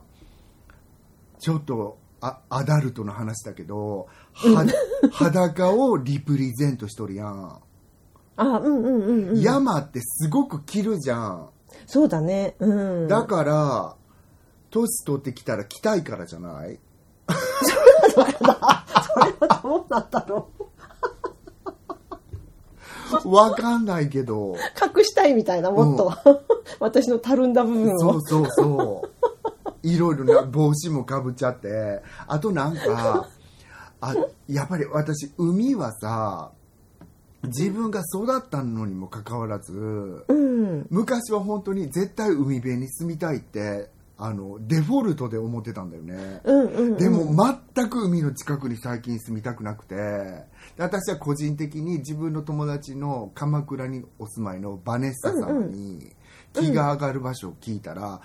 [1.40, 4.66] ちょっとあアダルトの話だけど、は
[5.12, 7.60] 裸をリプレゼントしとるやん、
[8.38, 9.42] あうんうんうんうん。
[9.42, 11.50] 山ってすごく着るじゃん。
[11.86, 12.56] そうだね。
[12.60, 13.08] うん。
[13.08, 13.96] だから
[14.72, 16.80] 年取ってきたら着たいからじゃない？
[18.14, 18.86] それは
[19.64, 20.50] どうなんだろ
[23.24, 23.30] う。
[23.30, 24.56] わかんないけど。
[24.96, 26.14] 隠したいみたいなもっと、
[26.80, 28.00] 私のたるんだ部分を。
[28.00, 29.10] そうそうそう。
[29.94, 32.02] いろいろな帽子もかぶっちゃって。
[32.28, 33.30] あとなんか、
[34.02, 34.14] あ、
[34.48, 36.52] やっぱり私、海はさ、
[37.44, 39.74] 自分が育ったのにもかかわらず、
[40.28, 40.88] うん。
[40.90, 46.42] 昔は本当に絶対海辺に住みたいって、あの、デフォルトで思ってたんだよね。
[46.44, 46.98] うんうんうん。
[46.98, 47.26] でも
[47.76, 49.96] 全く海の近くに最近住みたくなくて。
[49.96, 50.48] で
[50.80, 56.12] 私は個人的に自分の友達の鎌倉にお住まいのバネッサ様に
[56.54, 58.22] 気が上がる場所を聞いたら、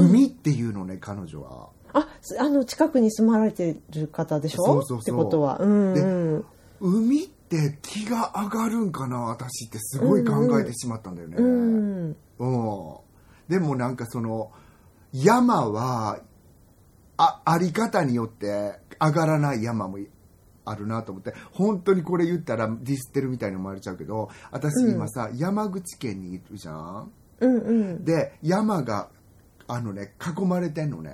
[0.00, 1.68] 海っていうのね彼女は。
[1.94, 4.64] あすあの近くに住まわれてる方でしょ？
[4.64, 4.98] そうそうそう。
[5.00, 5.58] ってことは。
[5.58, 6.44] うんうん。
[6.80, 11.36] 海って気が上がるんかな私ってすごい考えてしまったんだよね。
[11.36, 12.06] うん。
[12.08, 12.14] うん。
[13.48, 14.50] でもなんかその
[15.12, 16.20] 山は
[17.18, 19.98] ああり方によって上がらない山も
[20.64, 21.34] あるなと思って。
[21.52, 27.12] 本当にこれ言ったらディスってるみたいに思われちゃうけど私今さ、山口県にいるじゃん？
[27.40, 28.04] うんうん。
[28.04, 29.10] で山が
[29.68, 31.12] あのね囲まれてんのね。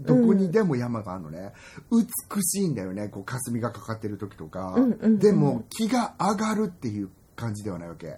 [0.00, 1.52] どこにでも山があるのね、
[1.90, 3.08] 美しいんだよね。
[3.08, 5.18] こう霞がかかってる時とか、うんうんうん。
[5.18, 8.16] でも気が上がるっていう感じではないわけ。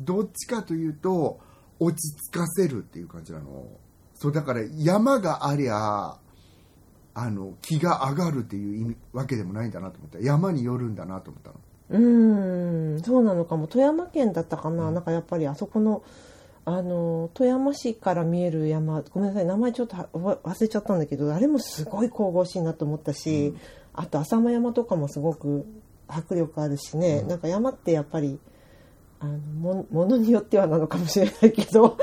[0.00, 1.38] どっちかというと
[1.78, 3.68] 落ち着かせるっていう感じなの。
[4.14, 6.18] そうだから山がありゃ
[7.14, 10.18] あの気が上がるっていう意味わけでもないんだなと思った。
[10.18, 11.56] 山によるんだなと思ったの。
[11.90, 13.02] うん。
[13.02, 13.68] そうなのかも。
[13.68, 16.02] 富山県だったかな、なんかやっぱりあそこの
[16.72, 23.54] あの富山市から見える山ごめんなさい名前ちょっと忘れちゃったんだけどあれもすごい神々しいなと思ったし、
[23.92, 25.66] あと浅間山とかもすごく
[26.06, 28.38] 迫力あるしね、なんか山ってやっぱり
[29.18, 31.98] あのもものによってはなのかもしれないけど。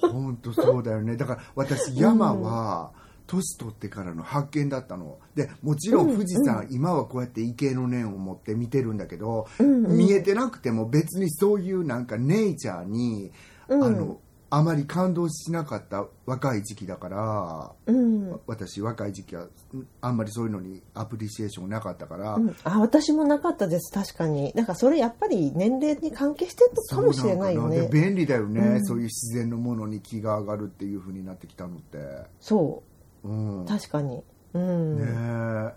[0.00, 1.16] 本当そうだよね。
[1.16, 2.92] だから私山は
[3.26, 5.18] 年取ってからの発見だったの。
[5.34, 13.32] でもちろん富士山、今はこうやって池の念を持って見てるんだけど、見えてなくても別にそういうなんかネイチャーに、
[13.70, 13.82] うん。
[13.82, 14.18] あの
[14.52, 18.40] あまり感動しなかった若い時期だから、うん。
[18.48, 24.52] 私若い時期はうんあんまりそういうのにアプリシエーションなかったから、うん、あ私もなかったです確かに。
[24.56, 28.84] だからそれやっぱり年齢に関係してるのかもしれないよね便利だよね、うん。
[28.84, 31.98] そういう自然のものに気が上がるっていう風になってきたのって、
[32.40, 32.82] そ
[33.22, 33.28] う。
[33.28, 34.24] ん、うね確かに。
[34.54, 35.74] うん、え。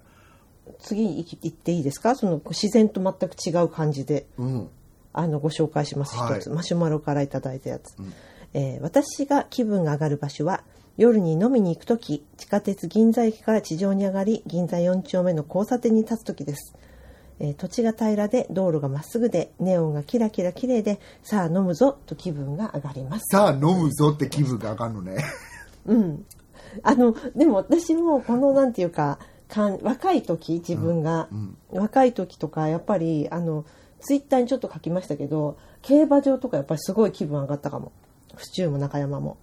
[0.79, 2.15] 次い行っていいですか？
[2.15, 4.25] その自然と全く違う感じで。
[4.39, 4.69] うん
[5.13, 6.15] あのご紹介します。
[6.15, 6.41] 一、はい。
[6.41, 8.13] つマシュマロからいただいたやつ、うん。
[8.53, 10.63] えー私が気分が上がる場所は
[10.97, 16.75] 夜に飲みに行く時地下鉄銀座駅から地上に上がり銀座4丁目の交差点に立つ時です、
[17.39, 23.25] えー土地が平らで道路がまっすぐでネオンがキラキラ綺麗でさあ飲むぞと気分が上がります。
[23.31, 25.23] さあ飲むぞって気分が上がるのね。
[25.85, 26.25] うん、
[26.83, 31.57] あのでも私もこのなんていうかかん若い時自分が、うん。
[31.71, 33.65] 若い時とかやっぱりあの
[34.03, 37.91] ツイッターにちょっと書きましたけど競馬場とかやっぱりすごい気分上がったかも。
[38.35, 39.37] 府中も中山も、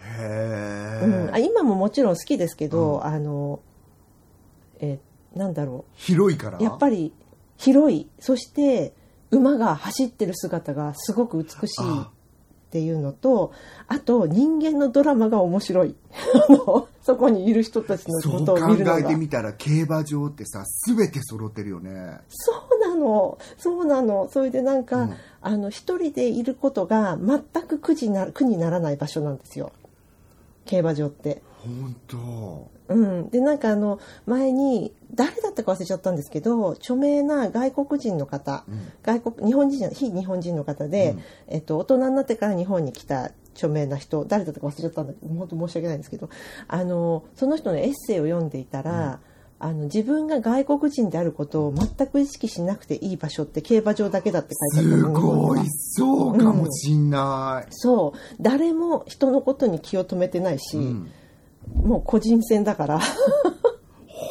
[0.00, 3.60] へえ、うん、あ今ももちろん好きですけど、あの
[4.80, 4.98] え
[5.34, 6.58] なんだろ広いから？
[6.58, 7.12] うやっぱり
[7.58, 8.08] 広い。
[8.18, 8.94] そして
[9.30, 11.66] 馬が走ってる姿がすごく美しい。
[11.80, 12.10] あ
[12.72, 13.52] っていうのと
[13.86, 15.94] あと人間のドラマが面白い。
[17.02, 18.98] そこにいる人たちのそうことを考見るのが。
[19.00, 22.20] えてみたら競馬場ってさ全て揃ってるよね。
[22.28, 23.38] そうなの。
[23.58, 24.28] そうなの。
[24.32, 25.14] それでなんか、うん。
[25.42, 29.72] あの一人でいることが全く苦にな苦にならない場所なんですよ。
[30.64, 31.42] 競馬場って。
[31.64, 32.70] 本当。
[32.88, 38.92] うん、でなんかあの前に誰だったか忘れちゃったんですけど著名な外国人の方、うん。
[39.02, 41.22] 外国日本人じゃ非日本人の方で、うん。
[41.48, 46.30] えっと、大人になってから日本に来た著名な人誰だったか忘れちゃったんだけど本当申し訳ないんですけど
[46.68, 49.20] あのその人のエッセイを読んでいたら、
[49.58, 55.60] あの自分が外国人であることを全く意識しなくていい場所って競馬場だけだって書いてあすったのごい。
[55.68, 58.36] そうかもしんない、そう。
[58.40, 61.10] 誰も人のことに気を止めてないし、うん
[61.74, 63.00] もう個人戦だから。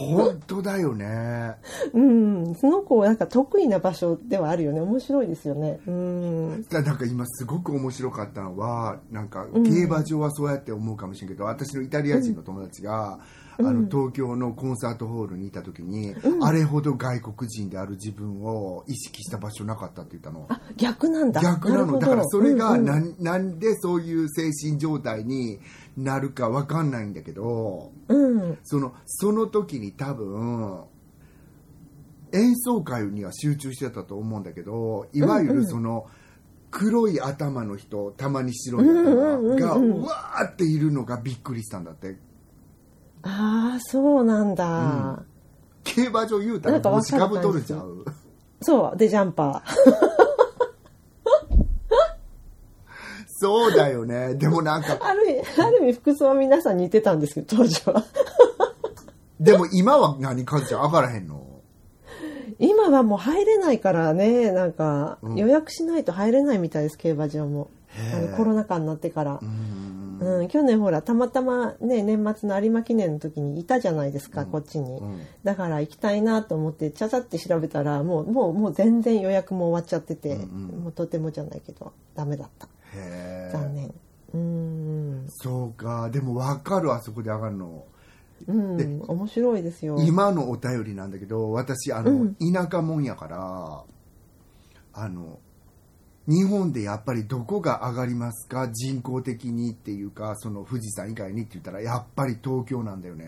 [0.02, 1.56] 本当だよね
[1.94, 4.82] うん、その子なんか得意な場所ではあるよね。
[4.82, 5.80] 面白いですよね。
[5.86, 6.66] うん。
[6.70, 13.20] だなんか今すごく面白かったのはなんかうん競馬場はそうやって思うかもしれんけど、私のイタリア人の友達が、
[13.60, 20.46] あの東京のコンサートホールにいた時に、あれほど外国人である自分を意識した場所なかったって言ったの。
[20.50, 21.42] あ、逆なんだ。
[21.42, 25.60] 逆なのるほどだからそれがうんうんなん,、なんでそういう精神状態に
[25.98, 28.58] なるかわかんないんだけどうん。
[28.64, 30.84] そのその時に多分
[32.34, 35.64] 演奏会には集中してたと思うんだけどいわゆうんうん。
[35.64, 36.08] るその
[36.70, 39.92] 黒い頭の人たまに白いうんうんうん頭がうん。
[39.92, 42.18] うわーっているのがびっくりしたんだって。
[43.24, 45.24] ああ、そうなんだ。
[45.84, 48.06] 競馬場言うたらなんかぶとるちゃう？
[48.62, 49.64] そう、で、ジャンパ
[53.42, 55.04] そうだよねでもなんかー。
[55.04, 58.04] ある意味、ある意味服装は皆さん似てたんですけど、当時は。
[59.40, 60.76] でも今は何かじ？
[60.76, 61.48] ゃ上がらへんの？
[62.60, 67.70] 今はもう入れないからね、なんか、うん予約しないと入れないみたいです、競馬場も。
[68.38, 69.46] コロナ禍になってからう。
[69.46, 69.91] ん
[70.22, 75.20] うん、去年ほらたまたまね年末の有馬記念の時にいたじゃないですか、こっちに、うん。
[75.44, 80.46] だから行きたいなと思ってちゃちゃって調べたらもうもうもう全然予約も終わっちゃってて、うんう
[80.78, 80.84] ん。
[80.84, 82.68] もうとてもじゃないけどダメだった。
[83.52, 83.94] 残念。
[84.34, 85.26] うん。
[85.30, 86.10] そうか。
[86.12, 87.86] でも分かるあそこで上がるの。
[88.48, 88.78] うん。
[88.78, 89.98] で面白いですよ。
[90.00, 92.36] 今のお便りなんだけど私あの、うん。
[92.36, 93.84] 田舎もんやから
[94.94, 95.40] あの
[96.28, 98.70] 日本でやっぱりどこが上がりますか？
[98.72, 103.26] 人工的にっていうかその富士山以外にって言ったらやっぱり東京なんだよね、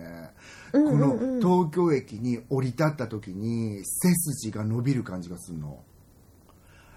[0.73, 1.41] うんうんうん。
[1.41, 5.83] この東京駅に降り立った時に背筋が伸びる感じがするの。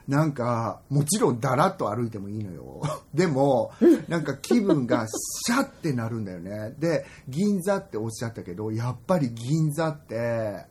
[0.06, 2.82] なんかもちろんだらっと歩いてもいいのよ。
[3.12, 3.72] でも
[4.06, 6.74] なんか気分がシャッてなるんだよね。
[6.78, 10.66] で銀座っておっしゃったけどやっぱり銀座って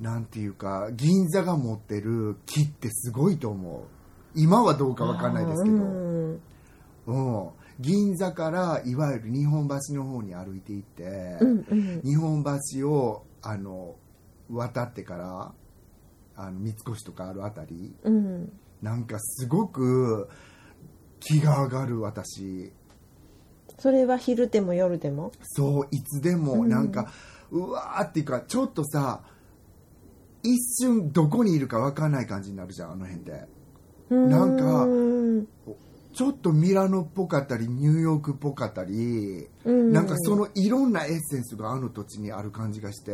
[0.00, 3.97] なんていうか銀座が持ってる木ってすごいと思う
[4.38, 6.40] 今はどうかわかんないですけど、うん
[7.06, 12.00] うん、銀座からいわゆる日本橋の方に歩いていって、うんうん。
[12.02, 13.96] 日本橋をあの
[14.50, 15.52] 渡ってから
[16.36, 18.52] あの三越とかあるあたりうん。
[18.80, 20.28] なんかすごく
[21.20, 22.72] 気が上がる私。
[23.78, 25.32] それは昼でも夜でも？
[25.42, 27.12] そういつでもなんか、
[27.50, 29.22] うわーっていうかちょっとさ
[30.42, 33.46] 一瞬どこにいるか分かんない感じになるじゃんあの辺で
[34.10, 35.48] なんかうん。
[36.14, 43.12] ちょっとミラノっぽかったりニューヨークっぽかったり、うんなんかそのいろんなエッセンスがあの土地にある感じがして、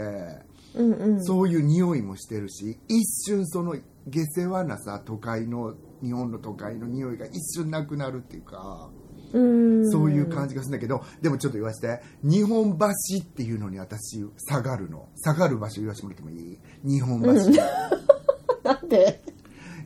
[0.74, 1.24] うんうん。
[1.24, 3.76] そういう匂いもしてるし一瞬その
[4.07, 8.90] 下世話なさ都会の日本の都会の匂いが一瞬なくなるっていうか、
[9.34, 9.90] うん。
[9.90, 12.86] そういう感じがするんだけど、でもちょっと言わせて、日本橋
[13.20, 15.09] っていうのに私、下がるの。
[15.16, 16.59] 下がる場所言わせてもらってもいい？
[16.84, 17.28] 日本橋。
[18.62, 19.20] なんで？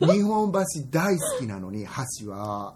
[0.01, 0.59] 日本橋
[0.91, 1.87] 大好きなのに、
[2.23, 2.75] 橋は、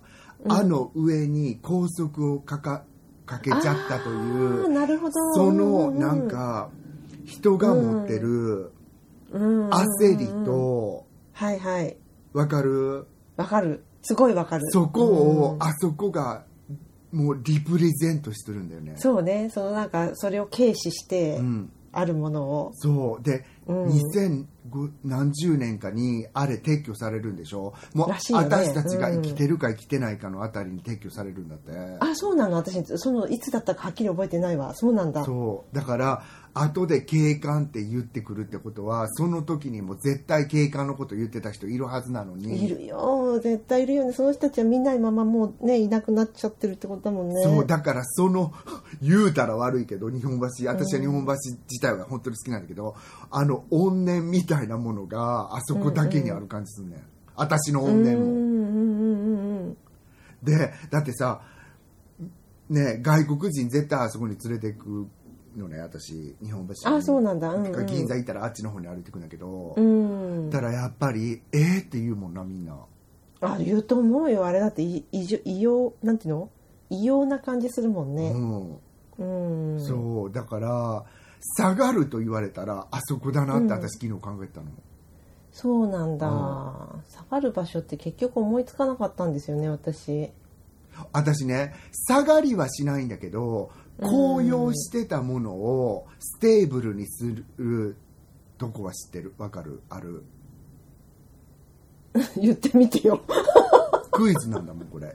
[0.49, 2.85] あの上に高速をかか、
[3.27, 5.12] かけちゃったという、なるほど。
[5.35, 6.70] そのなんか、
[7.25, 8.73] 人が持ってる
[9.31, 11.97] うん焦りと、はいはい。
[12.33, 13.07] わかる？
[13.37, 13.85] わかる。
[14.03, 14.70] すごいわかる。
[14.70, 16.45] そこをう、んあそこが、
[17.12, 18.95] もうリプレゼントしてるんだよね。
[18.97, 19.49] そうね。
[19.51, 21.73] そのなんかそれを軽視してうん。
[21.93, 23.23] あるものを、そう。
[23.23, 23.85] で、うん。
[23.87, 24.45] 2000
[25.05, 27.75] 何十年かにあれ撤去されるんでしょ？
[27.95, 28.16] もう、ね。
[28.33, 31.73] 私たちが生きてるか生きてないかのあたりに撤去されるんだって。
[32.01, 32.57] あそうなの。
[32.57, 34.75] 私そのいつだったかはっきり覚えてないわ。
[34.75, 35.25] そうなんだ。
[35.25, 35.75] そう。
[35.75, 36.23] だから、
[36.55, 42.64] 後で警官って言ってくるってことは、その時にも絶対警官のこと言ってた人いるはずなのに。
[42.64, 48.53] いるよ絶対いるよねその人たちはみんな今まもうねいなくなっちゃってるってことだもんねそう、だからその、
[49.00, 52.94] 言うたら悪いけど、日本橋、私は日本橋自体は本当に好きなんだけど、
[53.30, 57.00] あの怨念みたいなものがあそこだけにある感じするね、ん。
[57.34, 58.24] 私の怨念も。
[58.26, 59.76] うんうんうんうんうん
[60.42, 61.40] で、だってさ、
[62.68, 65.07] ね、外国人絶対あそこに連れてく
[65.57, 66.96] のね、私、日本橋に。
[66.96, 67.50] あそうなんだ。
[67.50, 67.86] うんうん。
[67.86, 70.50] 銀座行ったらあっちの方に歩いてくんだけど、うん。
[70.50, 72.76] だからやっぱり、えーって言うもんな、みんな。
[73.40, 74.46] あ言うと思うよ。
[74.46, 76.50] あれだってい異様なんていうの？
[76.90, 78.30] 異様な感じするもんね。
[79.18, 79.74] うん。
[79.74, 79.80] うん。
[79.80, 81.05] そう、だから、
[81.57, 84.66] 下がると言われたら、あそこだなって私昨日考えてたの。
[85.50, 87.03] そうなんだ、うん。
[87.11, 90.30] 下がる場所って結局思いつかなかったんですよね私。
[91.12, 93.70] 私ね、下がりはしないんだけど、
[94.03, 97.24] 高揚してたものを stable にす
[97.57, 97.96] る
[98.59, 99.34] とこは知ってる？
[99.38, 99.80] わかる？
[99.88, 100.24] ある？
[102.40, 103.20] 言ってみてよ。
[104.11, 105.14] クイズなんだもん、これ。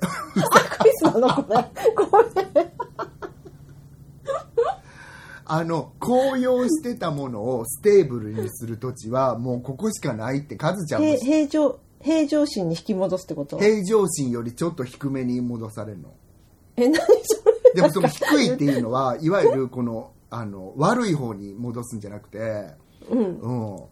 [0.79, 1.43] クイズなの？
[1.43, 1.63] これ。
[1.95, 2.23] こ
[2.55, 2.73] れ。
[5.49, 13.57] あの、高揚してたものを stable にする土地は、もうここしかないって、カズちゃんも平平常平常心に引き戻すってこと？
[13.57, 16.09] 平常心よりちょっと低めに戻されるの。
[16.75, 17.47] え何それ？
[17.76, 22.72] でもその低いっていうのは、いわゆるこの、あの、悪い方に戻すんじゃなくて、
[23.09, 23.84] うんうん。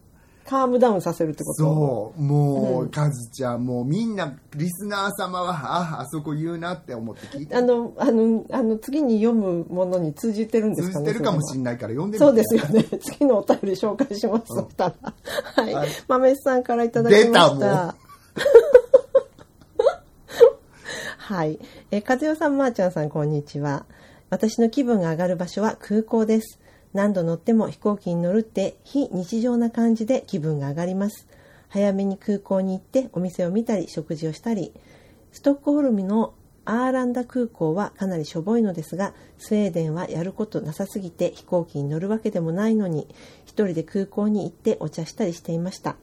[0.45, 1.63] calm down させるってこと？
[1.63, 12.25] そう、もう、うんカズちゃん、もうみんな、リスナー様は、あ、あそこ言うなって思って聞いてあのあのあの次に読むものに通じてるんですかね通じてるかもしれれないから読んでみて。
[12.25, 12.83] そうですよね。
[13.01, 14.43] 次のお便り紹介します。
[14.47, 14.95] そしたら。
[15.55, 15.73] はい。
[15.73, 17.29] はい豆さんからいただきました。
[17.29, 17.95] 出たもう
[21.25, 21.57] はい。
[21.89, 23.87] え、和代さん、まーちゃんさん、こんにちは。
[24.29, 26.59] 私の気分が上がる場所は空港です。
[26.93, 31.27] 何度乗っても飛行機に乗るって非日常な感じで気分が上がります。
[31.69, 34.71] 早めに空港に行ってお店を見たり食事をしたり、
[35.31, 43.07] ストックホルムのアーランダ空港はかなりしょぼいのですが、スウェーデンはやることなさすぎて飛行機に乗るわけでもないのに、
[43.45, 45.95] 一人で空港に行ってお茶したりしていました。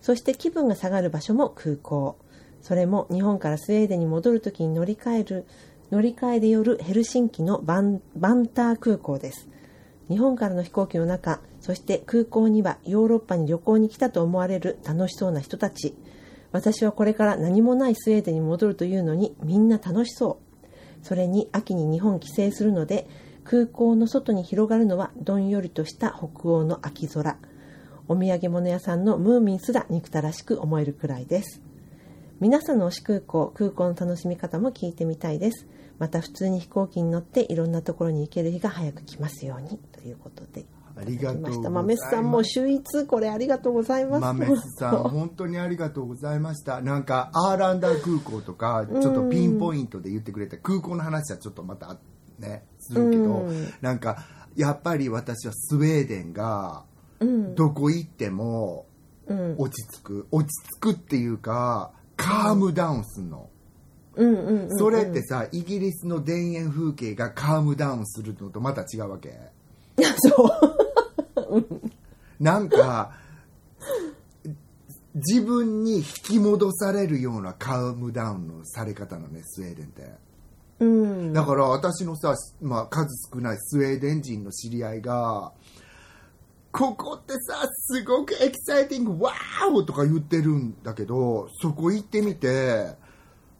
[0.00, 2.16] そして気分が下がる場所も空港。
[2.62, 5.44] それも日本からスウェーデンに戻るときに乗り換える、
[5.90, 9.48] 乗り換えで寄るヘルシンキのバンバンター空港です。
[10.08, 15.94] 日本からの飛行機の中、そして空港にはヨーロッパに旅行に来たと思われる楽しそうな人たち。
[16.52, 20.66] 私はこれから何もないスウェーデンに戻るというのにみんな楽しそう。
[21.04, 23.08] それに秋に日本帰省するので、
[23.44, 27.38] 空港の外に広がるのはどんよりとした北欧の秋空。
[28.06, 31.60] お土産物屋さんのムーミンすら憎たらしく思えるくらいです。
[32.42, 35.68] 皆さんの推し空港、空港の楽しみ方も聞いてみたいです。
[36.00, 40.64] また普通に飛行機に乗っていろんなところに行ける日が早く来ますようにということで。
[40.96, 41.70] ありがとうございます。
[41.70, 44.20] 豆さんも秀逸これありがとうございます。
[44.22, 46.80] 豆さん、本当にありがとうございました。
[46.80, 51.96] なんか、アーランダー空港とか、ちょっとピンポイントで言ってくれた空港の話はちょっとまた
[52.40, 54.24] ね、するけどうん、なんか、
[54.56, 56.82] やっぱり私はスウェーデンが、
[57.20, 58.86] うん、どこ行っても
[59.28, 60.26] うん、落ち着く。
[60.32, 63.48] 落ち着くっていうか、カームダウンすんの。
[64.14, 69.38] うん、うん、うんそれってさ、イギリスの田園風景がカームダウンするのとまた違うわけ？
[70.18, 71.66] そう。
[72.38, 73.12] なんか、
[75.14, 80.10] 自分に引き戻されるようなカームダウンのされ方なのね、スウェーデンって。
[80.80, 81.32] うん。
[81.32, 85.52] だから私のさ、まあ、数少ないスウェーデン人の知り合いが、
[86.72, 92.96] ここってさ、すごくエキサイティング、ワーオとか言ってるんだけど、そこ行ってみて、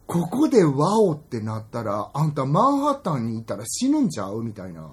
[0.06, 4.90] ここでワオってなったら、あんたマンハッタンにいたら死ぬんちゃうみたいな。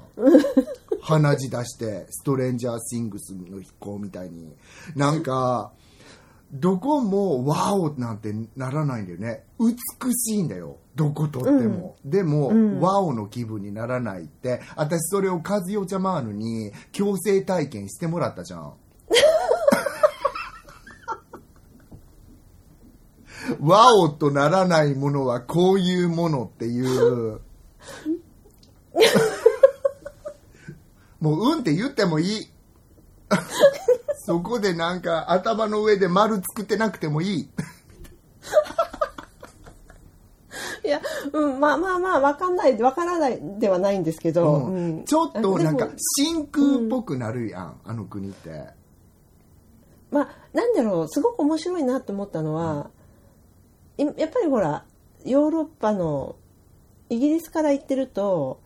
[1.01, 4.53] 鼻血出して、ストレンジャーシングスの飛行みたいに。
[4.95, 5.71] なんか、
[6.51, 9.43] どこもワオなんてならないんだよね。
[9.59, 9.75] 美
[10.15, 10.77] しいんだよ。
[10.95, 11.95] どこ撮っても。
[12.03, 18.73] でも、うんワオの気分にならないって、私それをカズヨチャマーヌに強制体験してもらったじゃん。
[23.61, 27.41] ワオとならないものはこういうものっていう。
[31.19, 32.49] もううんって言ってもいい。
[34.25, 37.49] そこでなんか頭の上で丸作ってなくてもいい。
[40.83, 41.01] いや、
[41.33, 48.67] うん、まあまあまあ、わかんない、わからないではないんですけど、うんうんちょっとなんか真空っぽくなるやん、あの国って。
[50.11, 52.89] まあ、なんだろう、すごく面白いなって思ったのは、
[53.97, 54.85] いやっぱりほら、
[55.25, 56.35] ヨーロッパの、
[57.09, 58.59] イギリスから行ってると、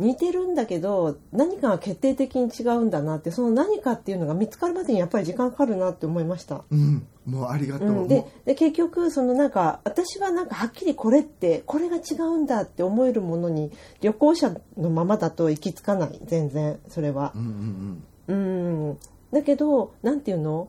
[0.00, 6.64] 似てるんだけど、何かが決定的に違うんだなって、その何かっていうのが見つかるまでにやっぱり時間かかるなって思いました。
[6.70, 7.88] うん、もうありがとう。
[7.88, 13.70] うん、もでで結局そのなんか私はなんかはっきりこれってこれが違うんだって思えるものに
[14.00, 16.18] 旅行者のままだと行き着かない。
[16.24, 17.32] 全然それは。
[17.36, 17.38] う。
[17.38, 18.36] うんうん。
[18.36, 18.98] うん。
[19.32, 20.68] だけどなんていうの？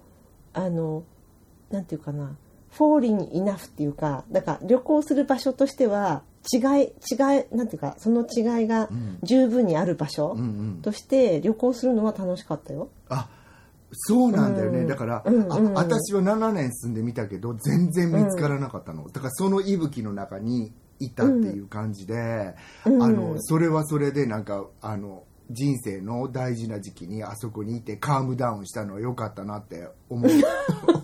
[0.53, 1.03] あの
[1.69, 2.35] なんていうかな？
[2.71, 10.39] フォーリンイナフっていうかなんか旅行する場所としては違い違いなんていうかその違いがん十分にある場所うん。
[10.39, 10.47] うんう
[10.79, 10.81] ん。
[10.81, 12.89] として旅行するのは楽しかったよ。
[13.09, 13.29] あ、
[13.93, 14.79] そうなんだよね。
[14.79, 19.07] うんだから、うんうんうんあ、私は7年住んでみたけど、全然見つからなかったの。
[19.09, 30.31] だからその息吹の中にいたっていう感じで、うんあの、それはそれでなんか、あの、人生の大事な時期にあそこにいてカームダウンしたのは良かったなって思う。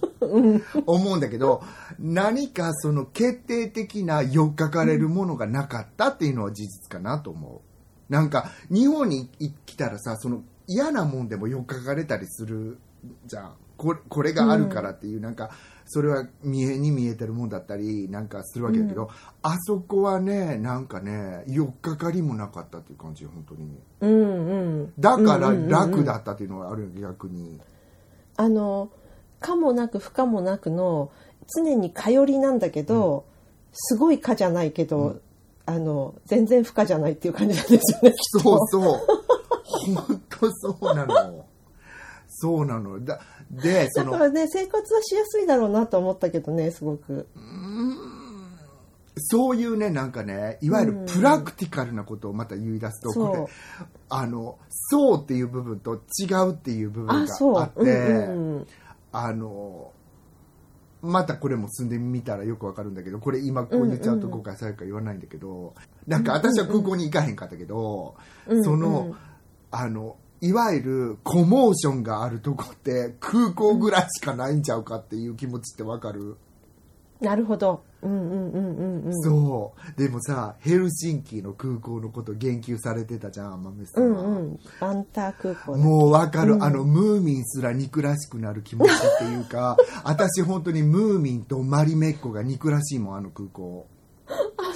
[0.86, 1.64] 思うんだけど
[2.00, 7.62] 何かその決定的な寄っかかれるものがなかったっていうのは事実かなと思
[8.10, 8.14] う。
[8.14, 9.30] なんか日本に
[9.66, 12.78] 来たらさその嫌なもんでも寄っかかれたりする
[13.26, 13.54] じゃん。
[13.78, 15.52] これこれがあるからっていう、なんか
[15.86, 19.12] それは見えに見えてるもんだったりなんかするわけだけど、
[19.44, 23.80] あそこはねなんかね寄っかかりもなかったっていう感じ本当に。
[24.02, 24.48] うん
[24.82, 25.70] うん、だからうんうんうんうん。
[25.70, 27.62] 楽だったっていうのがあるよ逆に。
[28.36, 28.90] あの
[29.40, 31.12] 可もなく不可もなくの
[31.56, 33.26] 常に頼りなんだけど、
[33.74, 35.20] すごい可じゃないけど、
[35.66, 38.16] あの全然不可じゃないっていう感じなんですよね。
[38.18, 38.84] そうそう。
[39.96, 41.46] 本当そうなの。
[42.28, 43.04] そうなの。
[43.04, 43.20] だ
[43.52, 47.28] で、その、だからね生活はしやすいだろうなと思ったけどねすごく。
[49.20, 53.46] そういうね、なんかね、いわゆるプラクティカルなことをまた言い出すと、そうこれ、
[54.10, 57.84] あの、そうっていう部分と違うっていう部分があって、う。
[57.84, 58.68] うんうん
[59.26, 59.92] あの、
[61.02, 65.74] またこれも住んでみたらよくわかるんだけど、これ今こう言っちゃうとうんうん誤解されるから言わないんだけど、
[66.08, 68.16] なんか私は空港に行かへんかったけど、
[68.48, 68.64] うんうん。
[68.64, 69.16] その、
[69.72, 76.38] あの、いわゆるコモーションがあるとこって空港ぐらいしかないんちゃうかっていう気持ちってわかる、
[77.22, 77.84] なるほど。
[78.02, 79.14] うんうんうんうんうん。
[79.24, 80.00] そう。
[80.00, 84.24] でもさ、ヘルシンキの空港のこと言及されてたじゃん、豆さうんんは。
[84.24, 84.60] うん。
[84.80, 93.88] バンター空港だもうわかる、うんあの、ムーミンすら憎らしくなる気持ちっていうか、私本当にムーミンとマリメッコが憎らしいもん、あの空港。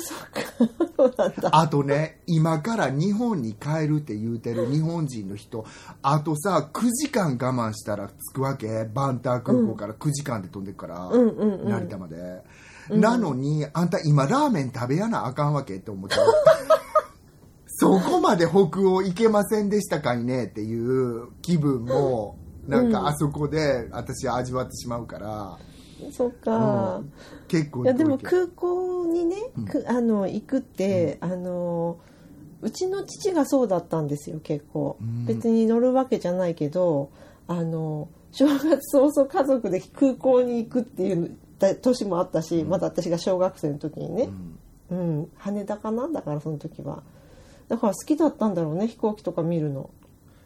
[0.01, 1.49] そうなんだ。
[1.51, 5.65] あとね、今から日本に帰るって言うてる日本人の人、
[6.01, 8.85] あとさ、9時間我慢したら着くわけ？
[8.93, 12.43] バンター空港から9時間で飛んでくから、うんうんうん成田まで。
[12.89, 16.25] なのに、あんた今ラーメン食べやなあかんわけって思っちゃう。
[17.67, 22.37] そこまで北欧行けませんでしたかいねっていう気分も、
[22.67, 25.57] なんかあそこで私は味わってしまうから、
[26.11, 26.97] そっか。
[26.97, 27.13] うん。
[27.47, 29.35] 結構いやでもく空港にね、
[29.69, 31.97] くあの行くって、あの
[32.61, 35.25] うちの父がそうだったんですよ結構、うん。
[35.25, 37.11] 別に乗るわけじゃないけど
[37.47, 41.37] あの正月早々家族で空港に行くっていう
[41.81, 44.29] 年もあったし、まだ私が小学生の時にね、
[44.89, 45.29] うん。
[45.37, 47.03] 羽田かなだからその時は。
[47.67, 49.89] だから好きだったんだろうね飛行機とか見るの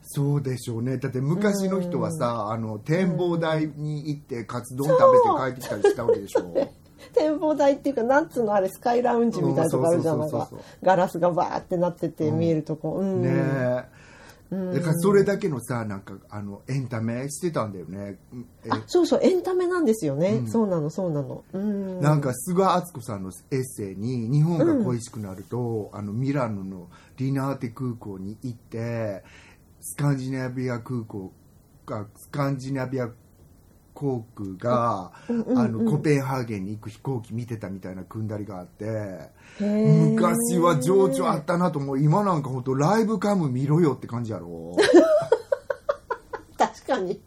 [0.07, 0.97] そうでしょうね。
[0.97, 6.69] だって昔の人はさ、あの、展望台に行ってカツ丼食べて帰ってきたりしたわけでしょ。
[7.13, 10.49] 展望台っていうかなんつうのあれスカイラウンジみたいなとこあるじゃないか
[10.81, 13.21] ガラスがバーってなってて見えるとこ、うん。
[13.21, 13.29] ね。
[13.31, 13.95] え。
[14.51, 18.17] だからそれだけのさ、なんか、あの、エンタメしてたんだよね。
[18.63, 18.69] え。
[18.69, 20.47] あそうそうエンタメなんですよね、うん。
[20.47, 21.43] そうなのそうなの。
[21.53, 21.99] うん。
[21.99, 26.87] なんか菅敦子さんのエッセイに日本が恋しくなると、あのミラノの
[27.17, 29.23] リナーテ空港に行って
[29.86, 31.31] スカンジナビア空港
[31.86, 33.07] がスカンジナビア
[33.93, 35.59] 航空が、うんうんうん。
[35.59, 39.29] あのコペンハーゲンに行く飛行機見てたみたいなくんだりがあって
[39.59, 41.99] 昔は情緒あったなと思う。
[41.99, 44.75] 今なんか本当ライブカム見ろよって感じやろ。
[46.57, 47.21] 確かに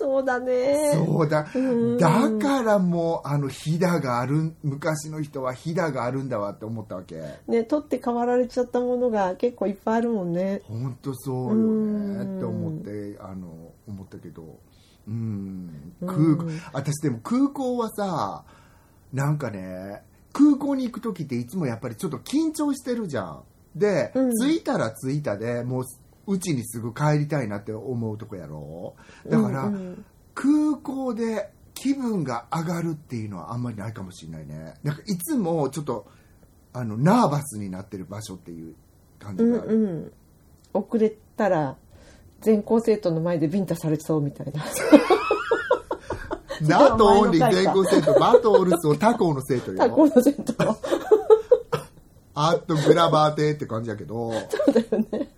[0.00, 0.92] そうだね。
[0.94, 1.46] そうだ。
[1.54, 7.22] うんだからもう、あの、ひだがある、昔の人はひだがあるんだわって思ったわけ。
[7.46, 10.62] ね、取って代わられちゃったものが結構いっぱいあるもんね。
[10.64, 14.58] ほんとそうようんねって思って、あの、思ったけど。
[15.06, 15.94] うん。
[16.00, 18.44] うん空港、私でも空港はさ、
[19.12, 23.42] なんかね、空港に行く時っていつもやっぱりちょっと緊張してるじゃん。
[23.76, 25.84] で、うん着いたら着いたでもう、
[26.30, 28.94] うちにすぐ帰りたいなって思うとこやろ？
[29.28, 36.06] だから、うんうん空港で気分が上がるっていうのはあんまりないかもしれないねなんかいつもちょっと
[36.72, 38.74] あのナーバスになってる場所っていう
[39.18, 40.12] 感じうんがある、うん。
[40.72, 41.76] 遅れたら、
[42.40, 44.64] 全校生徒の前でビンタされそうみたいな。
[46.62, 50.54] ナートオンリー全校生徒マートオルソ他校の生徒タコよの生徒。
[52.34, 55.28] あっとグラバーテって感じやけどそうだよね。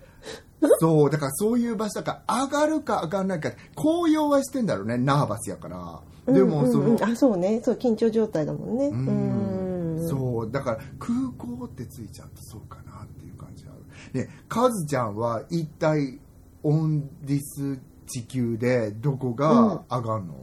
[0.79, 6.01] そうだからそういう場所だから上がるか上がらないか高揚はしてんだろうねナーバスやから。
[6.33, 6.95] でもその、うんうん。
[6.95, 7.61] うんあ、そうね。
[7.63, 8.87] そう、緊張状態だもんね。
[8.87, 10.05] ううん。
[10.05, 10.07] ん。
[10.07, 14.19] そうだから空港ってついちゃうとそうかなっていう感じある。
[14.21, 16.19] ねカズちゃんは一体
[16.63, 20.33] オンディス地球でどこが上がるの、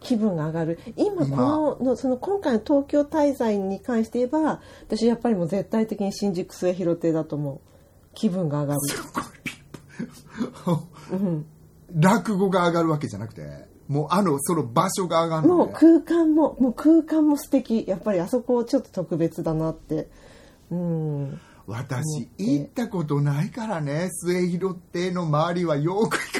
[0.00, 0.78] 気分が上がる。
[0.96, 1.36] 今こ今。
[1.36, 7.60] ののその今回の東京滞在に関して言えば私やっぱりもう絶対的に新宿末広亭だと思う
[8.14, 9.24] 気分が上がる、すごい。
[9.44, 10.80] ピッ
[11.12, 11.46] うん、
[11.94, 17.84] 落語が上がるわけじゃなくてもうあのその場所が上がるもう空間ももう空間も素敵。
[17.86, 20.08] やっぱりあそこちょっと特別だなって。
[20.70, 21.40] うん。
[21.66, 24.08] 私行ったことないからね。
[24.10, 26.32] 末広亭の周りはよく行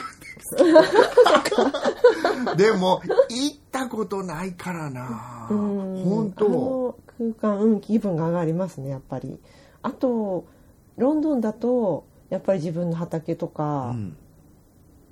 [2.51, 5.47] くんで も行ったことないからな。
[5.51, 6.03] うん。
[6.05, 9.39] 本あ当の空間うん気分が上がりますねやっぱり。
[9.83, 10.47] あと
[10.97, 14.17] ロンドンだとやっぱり自分の畑とか、うん。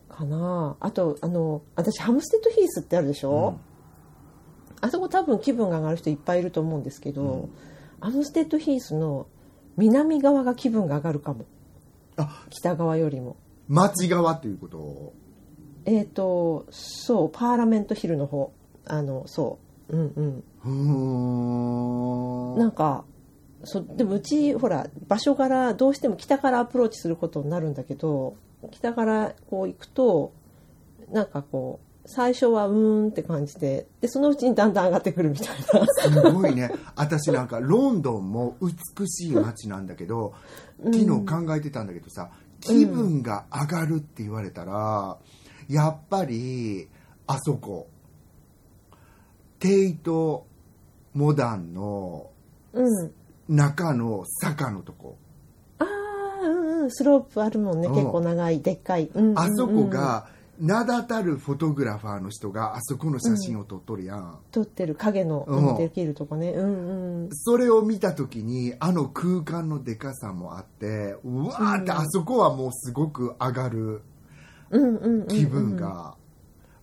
[0.09, 0.77] かな。
[0.81, 3.59] あとあの私ハムステッドヒースってあるでしょ、
[4.81, 7.49] あそこ多分気分が上がる人いっぱいいると思うんですけど、
[8.01, 9.27] ハムステッドヒースの
[9.77, 11.47] 南側が気分が上がるかも。
[12.17, 12.45] あ。
[12.51, 13.37] 北側よりも。
[13.69, 15.15] 町側っていうこと？
[15.87, 18.53] えっ、とそうパーラメントヒルの方。
[18.85, 19.59] あのそ
[19.89, 19.97] う。
[19.97, 20.45] うんうん。
[20.65, 22.59] うーん。
[22.59, 23.05] なんか
[23.65, 28.37] そでもうちほら場所からどうしても北からアプローチすることになるんだけど
[28.71, 30.33] 北からこう行くと
[31.11, 35.87] なんかこう最初はうーんって感じででそのうちにだんだん上がってくるみたいな。
[35.87, 36.71] すごいね。
[36.97, 40.35] 私なんかロンドンも美しい街なんだけど
[40.85, 45.19] 昨日考えてたんだけどさ気分が上がるって言われたら
[45.69, 46.89] やっぱり
[47.27, 47.89] あそこ
[49.61, 50.47] テイト
[51.15, 52.31] モダンの
[52.73, 53.13] うん
[53.49, 55.17] 中の坂のとこ。
[55.79, 55.87] ああ
[56.43, 56.91] うんうん。
[56.91, 57.89] スロープあるもんね。
[57.89, 57.95] うん。
[57.95, 59.39] 結構長いでっかい、うんうんうん。
[59.39, 60.27] あそこが
[60.59, 64.39] 名だたるフォトグラファーの人があそこの写真を撮っとるやん。
[64.53, 65.69] 撮ってる影の、うん。
[65.71, 65.77] うん。
[65.77, 66.51] できるとこね。
[66.51, 67.29] うんうん。
[67.33, 74.03] それを見た時にあの空間のでかさもあってうわーってあそこはもうすごく上がる
[74.71, 75.29] うんうんうんうん。
[75.29, 76.15] 気分が、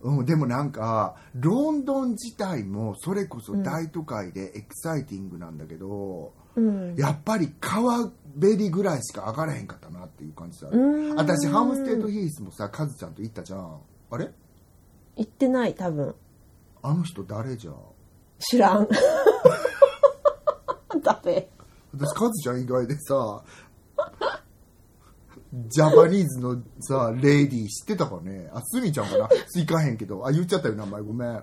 [0.02, 6.94] うんでもなんかロンドン自体もそれこそ大都会でエキサイティングなんだけど、うん。
[6.96, 11.14] やっぱり川べりぐらいしか上がらへんかったなっていう感じだうん。
[11.16, 13.80] 私ハムステッドヒースもさカズちゃんと行ったじゃん。
[14.10, 14.30] あれ？
[15.16, 16.14] 行ってない多分。
[16.82, 17.74] あの人誰じゃん？
[18.38, 18.88] 知らん。
[21.02, 21.48] 誰？
[21.92, 23.42] 私カズちゃん以外でさ
[25.52, 28.48] ジャパニーズのさレディー知ってたかね？
[28.54, 29.28] あスミちゃんかな？
[29.54, 30.24] 行かへんけど。
[30.24, 31.00] あ言っちゃったよ名前。
[31.02, 31.42] ごめん、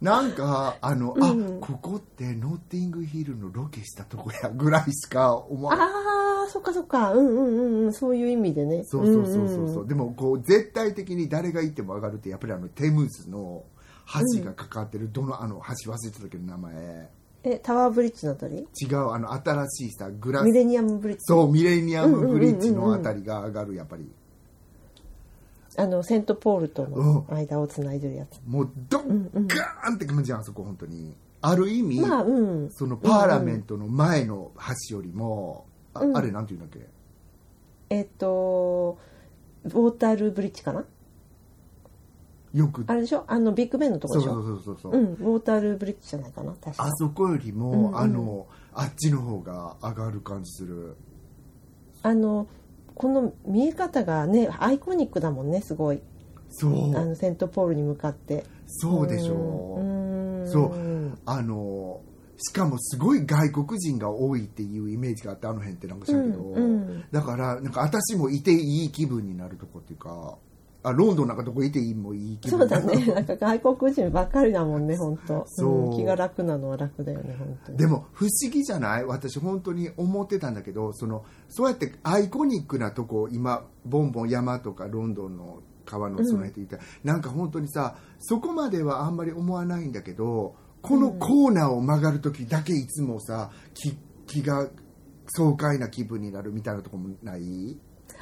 [0.00, 5.86] なんかあの、あここってノッティングヒルのロケしたとこやぐらいしか思わない。
[5.86, 7.12] ああそっかそっか。
[7.12, 7.92] うんうんうんうん。
[7.92, 8.82] そういう意味でね。
[8.84, 9.46] そうそうそうそう。
[9.46, 9.84] そう、ん。
[9.84, 13.64] んでもこう絶対的に誰が行っても上がるってやっぱりあのテムズの
[14.34, 17.10] 橋がかかってる、どのあの橋忘れてたけど名前
[17.50, 18.56] えタワーブリッジのあたり？
[18.80, 20.44] 違うあの新しいさグラス。
[20.44, 21.22] ミレニアムブリッジ。
[21.24, 24.10] そうミレニアムブリッジのあたりが上がるやっぱり。
[25.76, 31.14] あのセントポールとのう間をつないでるやつ、もうドッガーンって感じやんあそこ本当に。
[31.40, 32.70] ある意味、まあうん。
[32.72, 34.50] そのパーラメントの前の
[34.88, 36.16] 橋よりも、あうん。
[36.16, 36.84] あれなんていうんだっけ？
[37.90, 38.98] えっと
[39.64, 40.84] ウォータールーブリッジかな？
[42.54, 42.84] よく。
[42.86, 43.24] あれでしょ？
[43.26, 44.32] あのビッグベンのとこでしょ？
[44.32, 44.96] そうそうそうそう、う。
[44.96, 45.14] ん。
[45.14, 46.84] ウォータールーブリッジじゃないかな確か。
[46.84, 47.98] あそこよりも、うんうん。
[47.98, 50.96] あのあっちの方が上がる感じする。
[52.02, 52.46] あの
[52.94, 56.00] この見え方がねアイコニックだもんねすごい。
[56.50, 56.96] そう。
[56.96, 58.44] あのセントポールに向かって。
[58.66, 60.48] そうでしょう、うん。
[60.50, 61.18] そう。
[61.26, 62.00] あの
[62.38, 67.04] しかもすごい外国人が多いっていうイメージがあってあの辺ってなんかしたけど、うんうん。
[67.10, 70.38] だからなんか私もいていい気分になるとこっていうか
[70.84, 73.04] あロンドンなんかどこいていいもいい気分そうだね。
[73.12, 75.44] なんか外国人ばっかりだもんね本当。
[75.48, 75.84] そう。
[75.90, 77.78] うん気が楽なのは楽だよね本当に。
[77.78, 79.04] でも不思議じゃない？
[79.04, 86.82] 私本当に思ってたんだけどそのそうやってアイコニックなとこ今ボンボン山とかロンドンの川のその辺って言ったら、
[87.14, 94.68] なんか本当にさそこまではあんまり思わないんだけどこのコーナーを曲がる時だけいつもさ気気が
[95.28, 97.78] 爽快な気分になるみたいなとこもない？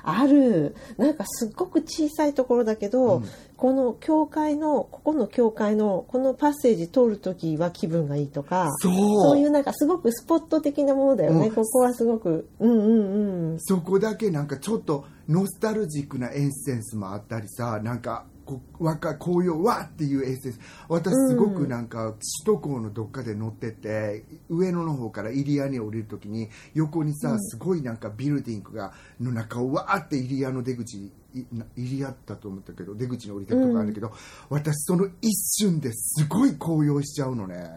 [0.09, 0.74] ある。
[0.96, 3.28] なんかすっごく小さいところだけど、うん。
[3.57, 8.94] この教会のここの教会のこのパッセージ通るときは気分がいいとかそう。
[8.94, 11.54] そういうなんかすごくスポット的なものだよね、うん。
[11.54, 13.61] ここはすごくうんうんうん。
[13.61, 20.61] そこだけなんかちょっとノスタルジックなエッセンスもあったりさなんかこ若い紅葉わーっていうエッセンス。
[20.88, 22.12] 私すごくなんか
[22.44, 34.12] 首都高のどっかで乗ってて、上野の方から入谷に降りるときに横にさ、すごいなんかビルディングがの中をわーって入谷の出口いな入谷だと思ったけど出口に降りたとこあるけど、
[34.49, 37.68] 私その一瞬ですごい高揚しちゃうのね。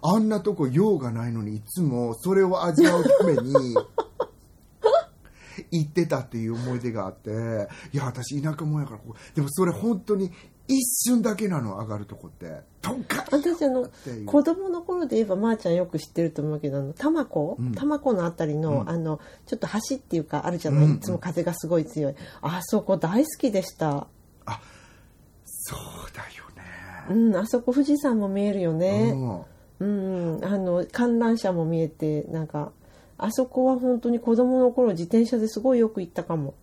[0.00, 3.52] あんなとこ用がないのにいつもそれを味わうために
[5.72, 7.30] 行ってたっていう思い出があって
[7.92, 10.30] いや私田舎もんやからここでもそれ本当に
[10.68, 12.60] 一瞬だけなの上がるとこって。
[12.80, 13.88] とんか私あの
[14.26, 17.72] 子供の頃で言えばまー、ちゃんよく知ってると思うけどあの多摩湖うん。
[17.72, 18.88] 多摩湖のあたりの,、うん。
[18.88, 22.14] あのちょっと橋っていうかあるじゃない、うんいつも風がすごい強い。
[22.42, 24.06] あそこ大好きでした。
[25.44, 25.80] そう
[26.16, 26.62] だよね、
[27.10, 29.12] うんあそこ富士山も見えるよね、
[29.78, 30.36] うん。
[30.36, 32.72] うん、あの観覧車も見えてなんか
[33.24, 36.54] あそこは本当に子供の頃自転車ですごいよく行ったかも。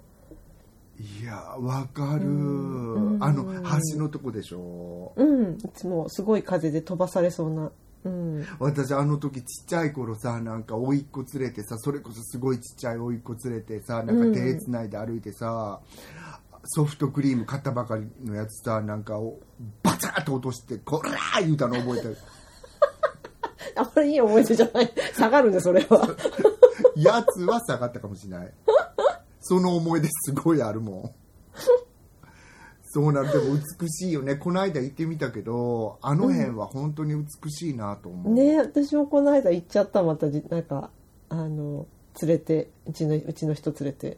[1.22, 3.46] いやわかる、うんあの
[3.94, 5.14] 橋のとこでしょ？
[5.16, 7.72] うんいつもすごい風で飛ばされそうな。
[8.04, 8.46] うん。
[8.60, 15.80] 私あの時ちっちゃい頃さなんか甥っ子連れてさそれこそすごいちっちゃい甥っ子連れてさなんか手つないで歩いてさ、
[16.66, 19.40] ソフトクリーム買ったばかりのやつさなんかを
[19.84, 22.18] バチャーッと落としてこらー言うたの覚えてる
[23.76, 24.92] あんまりいい思い出じゃない。
[25.14, 26.08] 下がるねそれは。
[26.96, 28.54] やつは下がったかもしれない。
[29.42, 31.12] その思い出すごいあるもん。
[32.92, 34.36] そうなるでも美しいよね。
[34.36, 40.02] この間行ってみたけどあの辺は本当に美しいなと思う、ね私もこの間行っちゃった。
[40.02, 40.90] またじなんか
[41.30, 41.86] あの
[42.22, 44.18] 連れてうちのうちの人連れて。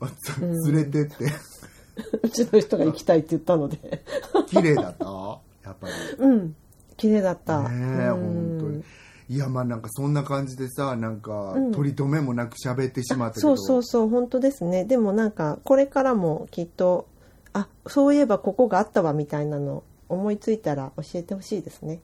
[0.00, 1.26] あつ連れてって。
[2.22, 4.02] うちの人が行きたいって言ったので。
[4.46, 5.04] 綺麗だった？
[5.64, 5.92] やっぱり。
[6.18, 6.56] うん
[6.98, 7.62] 綺麗だった。
[7.62, 8.58] ねえうん。
[8.58, 8.84] 本当に。
[9.30, 11.72] いやまあなんかそんな感じでさなんかうん。
[11.72, 14.84] 取り留めもなく喋ってしまったけど、そうそうそう本当ですね。
[14.84, 17.06] でもなんかこれからもきっと
[17.54, 22.00] あそういえばここがあったわみたいなの思いついたら教えてほしいですね。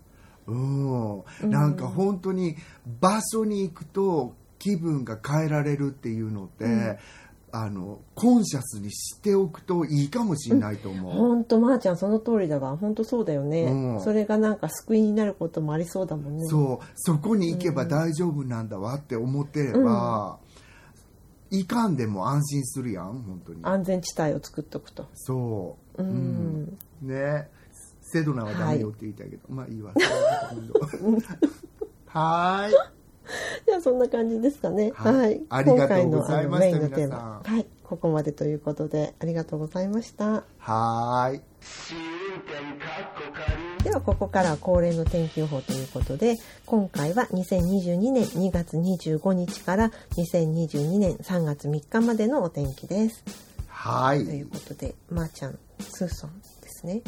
[0.46, 2.56] うん、なんか本当に
[3.00, 6.98] 場所に行くと気分が変えられるっていうのって、
[7.56, 12.76] あのコンシャスにしておくといいかもしれないと思う、本当まーちゃんその通りだわ。
[12.76, 14.00] 本当そうだよね、うん。
[14.00, 16.46] それがなんか救いになることもありそうだもんね。
[16.48, 16.86] そう。
[16.96, 20.40] そこに行けば大丈夫なんだわって思ってれば、
[21.50, 23.60] いかんでも安心するやん本当に。
[23.62, 25.06] 安全地帯を作っておくと。
[25.14, 26.02] そう。
[26.02, 27.48] うん、ね。
[28.02, 29.92] セドナはダメよって言いたいけど、まあいいわ。
[32.06, 32.93] はい
[33.66, 34.92] じゃあそんな感じですかね。
[34.94, 35.46] ははいい。
[35.48, 37.42] ありがとうございました今回のあのメインのテー皆マ。
[37.44, 37.66] さんはい。
[37.84, 40.44] ここまでということでありがとうございました。
[40.58, 41.40] はーい
[43.82, 53.22] ではここからは恒例の天気予報ということで、今回は2022年2月25日から2022年3月3日までのお天気です。
[53.66, 56.30] はといいうことで、まー、ちゃん、スーソン
[56.62, 57.02] ですね。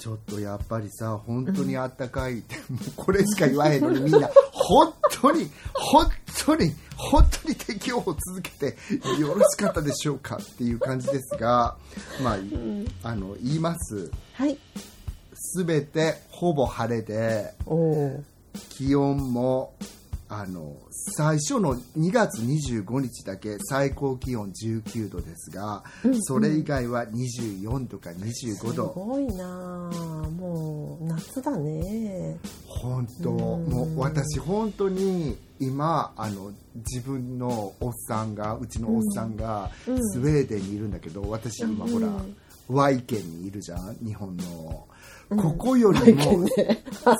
[0.00, 6.06] ちょっとやっぱりさ本当にあったかいって、もうこれしか言わへんのにみんな本当に本
[6.46, 8.78] 当に本当に天気予報続けて
[9.20, 11.76] よろしかったでしょうかっていう感じですが
[12.24, 12.38] まあ、
[13.02, 14.56] あの言いますはい。
[15.34, 17.52] すべてほぼ晴れで。
[18.70, 19.74] 気温も
[20.32, 20.76] あの
[21.16, 25.82] 最初の2月25日だけ最高気温19度ですが、
[26.20, 29.90] それ以外は24度か25す度、ごいな。
[29.92, 32.38] あもう夏だね。
[32.68, 33.30] 本当。
[33.30, 33.38] うん。
[33.68, 39.98] もう私本当に今あの自分のおっさんがうちのおっさんがうん。
[40.12, 42.36] スウェーデンにいるんだけど私今ほら、うん
[42.68, 43.96] ワイ県にいるじゃん？
[43.96, 44.44] 日本の、
[44.88, 44.89] うん
[45.36, 46.82] ここより体も験ね。
[47.04, 47.16] はい。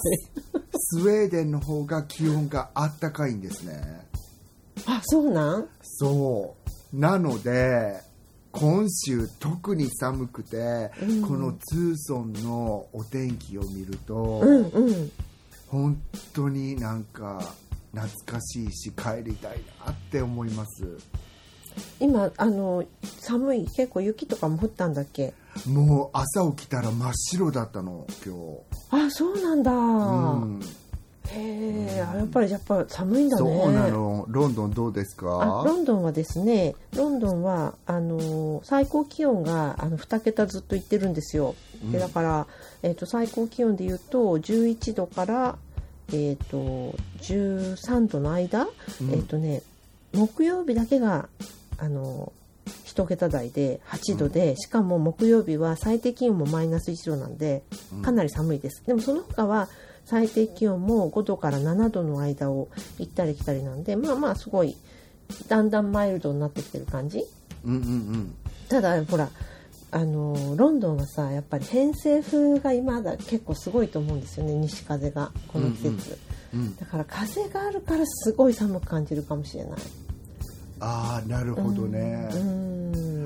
[0.75, 4.07] スウェーデンの方が気温があったかいんですね
[4.87, 5.69] あ、そうなん？
[5.83, 6.57] そ
[6.93, 8.01] うなので
[8.51, 15.13] 今週特に寒くて、うんこのツーソンのお天気を見ると、うんうん。
[15.69, 16.03] 本
[16.35, 17.41] 当になんか
[17.93, 20.85] 懐かしいし帰りたいなって思います
[22.01, 22.85] 今あの
[23.21, 25.33] 寒い結構雪とかも降ったんだっけ？
[25.67, 29.79] もう朝起きたら真っ白だったの今あそうなんだ、日、う
[30.47, 30.61] ん、
[31.33, 33.61] へえやっぱりやっぱ寒いんだね。
[33.63, 34.25] そうなの。
[34.29, 35.63] ロンドンどうですか？
[35.63, 41.55] あロンドンはですねロンドンはあの最高気温があの2桁ずっといってるんですよ。
[41.91, 42.47] でだから、
[42.83, 45.57] えー、と最高気温でいうと11度から、
[46.09, 48.69] えー、と13度の間、
[49.01, 49.11] うん。
[49.13, 49.63] えっ、とね
[50.13, 51.29] 木曜日だけが
[51.81, 52.33] あの
[52.85, 57.63] 1桁台で8度で、しかも木曜日は最低気温もマイナス1度なんで
[58.03, 59.69] かなり寒いです、でもその他は
[60.05, 62.69] 最低気温も5度から7度の間を
[62.99, 64.77] 行ったり来たりなんでまあまあすごい
[65.49, 67.25] だんだんマイルドになってきてる感じ。
[67.65, 68.35] うんうんうん。
[68.69, 69.31] ただほら
[69.93, 74.55] あのロンドンはさやっぱり偏西風が今だ結構すごいと思うんですよね。
[74.55, 76.19] 西風がこの季節、
[76.55, 76.77] うん。
[76.77, 79.79] だから風があるからすごい寒く感じるかもしれない
[80.81, 82.71] ああなるほどね、うん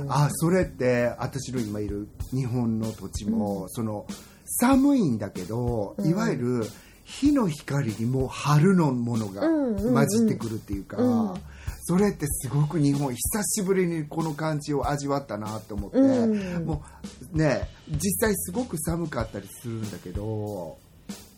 [0.09, 4.07] あそれって私の今いる日本の土地も、その
[4.45, 6.11] 寒いんだけど、うん。
[6.11, 6.67] いわゆる
[7.05, 9.95] 日の光にもう春のものがうんうんうん。
[9.95, 11.35] 混じってくるっていうか、うん。
[11.85, 16.67] それってすごく日本久しぶりにこの感じを味わったなと思って、うん。
[16.67, 16.83] も
[17.33, 20.79] うね実際すごく寒かったりするんだけど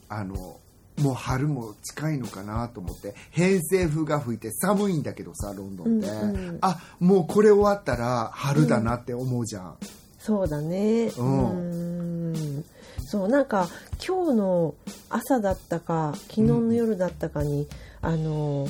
[0.09, 0.59] あの
[1.01, 3.15] もう春も近いのかなと思って。
[3.31, 6.59] 偏西風が吹いて寒いんだけどさロンドンって、うんうん。
[6.61, 9.77] あもうこれ終わったら春だなって思うじゃん、
[10.19, 11.07] そうだね。
[11.17, 12.33] うん。
[12.33, 12.65] うん。
[13.07, 13.69] そうなんか
[14.07, 14.75] 今日の
[15.11, 17.69] 朝だったか昨日の夜だったかに、
[18.01, 18.69] あの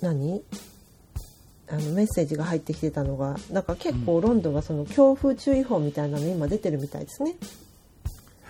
[0.00, 0.42] 何？
[1.68, 7.34] あのメッセージが入ってきてたのがなんか結構ロンドンはその強風注意報みたいなの今出てるみたいですね。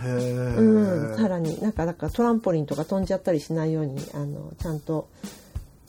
[0.04, 5.08] うん、さらになんかだからトランポリンとか飛んじゃったりしないようにあのちゃんと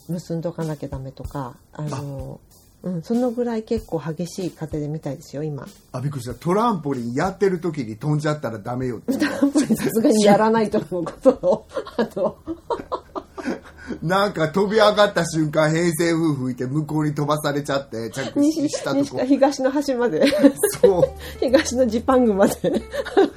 [0.08, 2.40] 結んどかなきゃダメとかあの
[2.84, 5.68] うん、そのぐらい結構激しい風でみたいですよ今。
[5.92, 6.36] あびっくりした。
[6.36, 9.18] トランポリンやってる時に飛んじゃったらダメよって。
[9.18, 12.38] トランポリンさすがにやらないと思うことをあと
[14.02, 19.24] なんか飛び上がった瞬間偏西風吹いて向こうに飛ばされちゃって着西地したとこ。
[19.26, 20.26] 東の端まで。
[20.82, 21.04] そう。
[21.40, 22.54] 東のジパングまで。
[22.54, 22.70] そ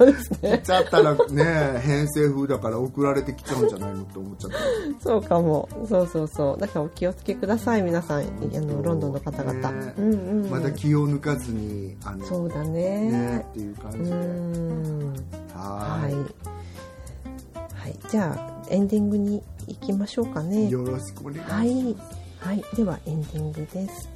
[0.05, 4.57] うです行っねちゃったらね偏西風だから送られてきちゃうんじゃないのって思っちゃった。
[5.03, 5.69] そうかも。
[5.87, 6.59] そうそうそう。
[6.59, 8.21] だからお気をつけください皆さん。
[8.21, 8.23] あ
[8.59, 9.93] のロンドンの方々、ね。
[9.97, 13.11] うんうんまだ気を抜かずにあのそうだね。
[13.11, 14.17] ねっていう感うじで
[15.53, 16.13] はい、
[17.81, 24.09] はい、じゃあエンディングに行きましょうかねいよろしくお願いします、はい、はい、ではエンディングです。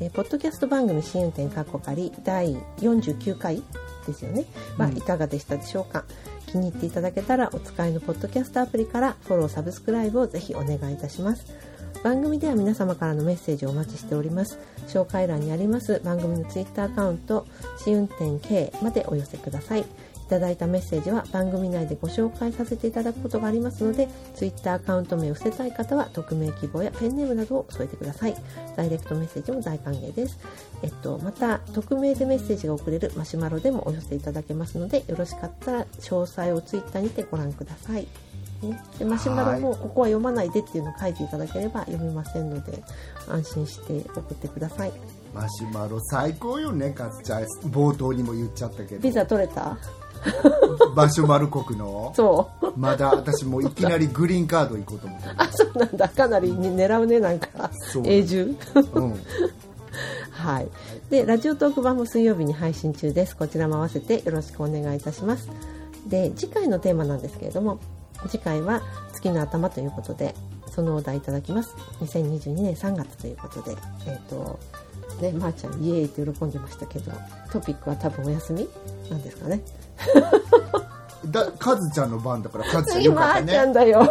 [0.00, 3.62] えーポッドキャスト番組試運転かっこかり第49回
[4.06, 4.44] ですよね。
[4.78, 6.04] まあ、うんいかがでしたでしょうか？
[6.46, 11.44] 気に入っていただけたらお使いのポッドキャストアプリからフォローサブスクライブをぜひお願いいたします。
[12.02, 14.58] 番組では皆様からのメッセージをお待ちしております。
[14.88, 17.46] 紹介欄にあります番組のツイッターアカウント
[17.84, 19.84] 試運転 K までお寄せください。
[20.30, 28.36] いただいたメッセージは番組内でご紹介させていただくことがありますので、ツイッターアカウント名を伏せたい方は匿名希望やペンネームなどを添えてください。
[28.76, 30.38] ダイレクトメッセージも大歓迎です。
[30.84, 38.06] えっと、また、匿名でメッセージが送れるマシュマロでもお寄せいただけますので、よろしかったら詳細をツイッターにてご覧ください。
[38.62, 42.82] ね、でマシュマロもここは読まないでっていうのを書いていただければ読みませんので
[43.26, 44.92] 安心して送ってください
[45.32, 49.78] マシュマロ最高よねかつちゃん冒頭にも言っちゃったけどビザ取れた？
[50.94, 57.70] マシュマロ国のそうまだ私もういきなりグリーンカード行こうと思ってるあそうなんだかなり狙うねなんか
[58.04, 58.56] 永住
[58.92, 59.14] うん
[60.30, 60.68] はい。
[61.10, 63.36] で、ラジオトーク版も水曜日に配信中です。
[63.36, 65.48] こちらも合わせてよろしくお願いいたします。
[66.06, 67.78] で、次回のテーマなんですけれども、
[68.28, 70.34] 次回は月の頭ということで、
[70.70, 71.74] そのお題いただきます。
[72.00, 74.58] 2022年3月ということで、えっ、と、
[75.20, 77.12] ね、まー、ちゃん、イエーイって喜んでましたけど、
[77.52, 78.68] トピックは多分お休み
[79.10, 79.60] なんですかね。
[81.30, 84.06] だカズちゃんの番だからカズちゃんよまかったーちゃんねだよ。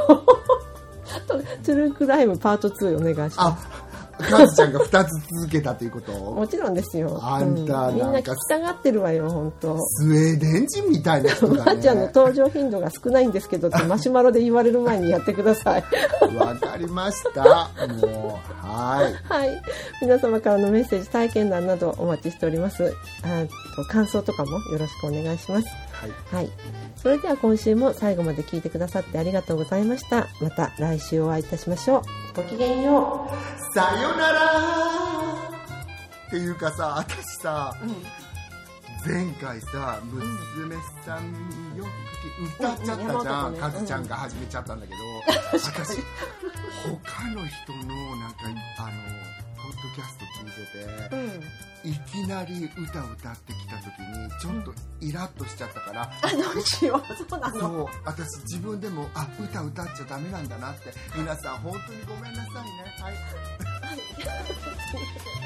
[1.25, 3.67] トゥルークライムパート2お願いします。
[3.67, 3.88] あ
[4.19, 7.19] カズちゃんが2つ続けたということもちろんですよ。
[7.21, 9.79] あんたうみんな聞きたがってるわよ、本当。
[9.79, 15.83] スウェーデン人みたいな人だまーちゃんのね登場頻度が少ないんですけどって マシュマロで言われる前にやってください。
[16.35, 19.61] わかりましたもうはいはい。
[20.01, 22.93] 皆様からのメッセージ、体験談などお待ちしております。
[23.23, 23.45] あ
[23.75, 25.67] と感想とかもよろしくお願いします。
[25.99, 26.51] はいはい。
[26.95, 30.27] それでは今週も最後まで聞いてくださってありがとうございました。
[30.41, 32.01] また来週お会いいたしましょう。
[32.35, 33.73] ごきげんよう。
[33.73, 34.39] さよなら
[36.27, 37.75] っていうかさ私さ、
[39.05, 40.75] 前回さ娘
[41.05, 41.23] さん
[41.77, 44.99] よく歌っちゃったじゃん、うんうんカズちゃんが始めちゃったんだけど、
[45.53, 48.91] 私他の人のなんかあの
[49.57, 51.43] ポッドキャスト聞いてて、うん
[51.83, 57.59] いきなり歌を歌ってきた時にちょっとイラッとしちゃったから、うん、あどうしようそうなの。
[57.59, 62.71] そう私自分でもあ歌歌っちゃダメなんだなって皆さん本当にごめんなさいね。
[63.01, 63.13] はい。
[63.13, 63.19] は
[63.95, 63.99] い。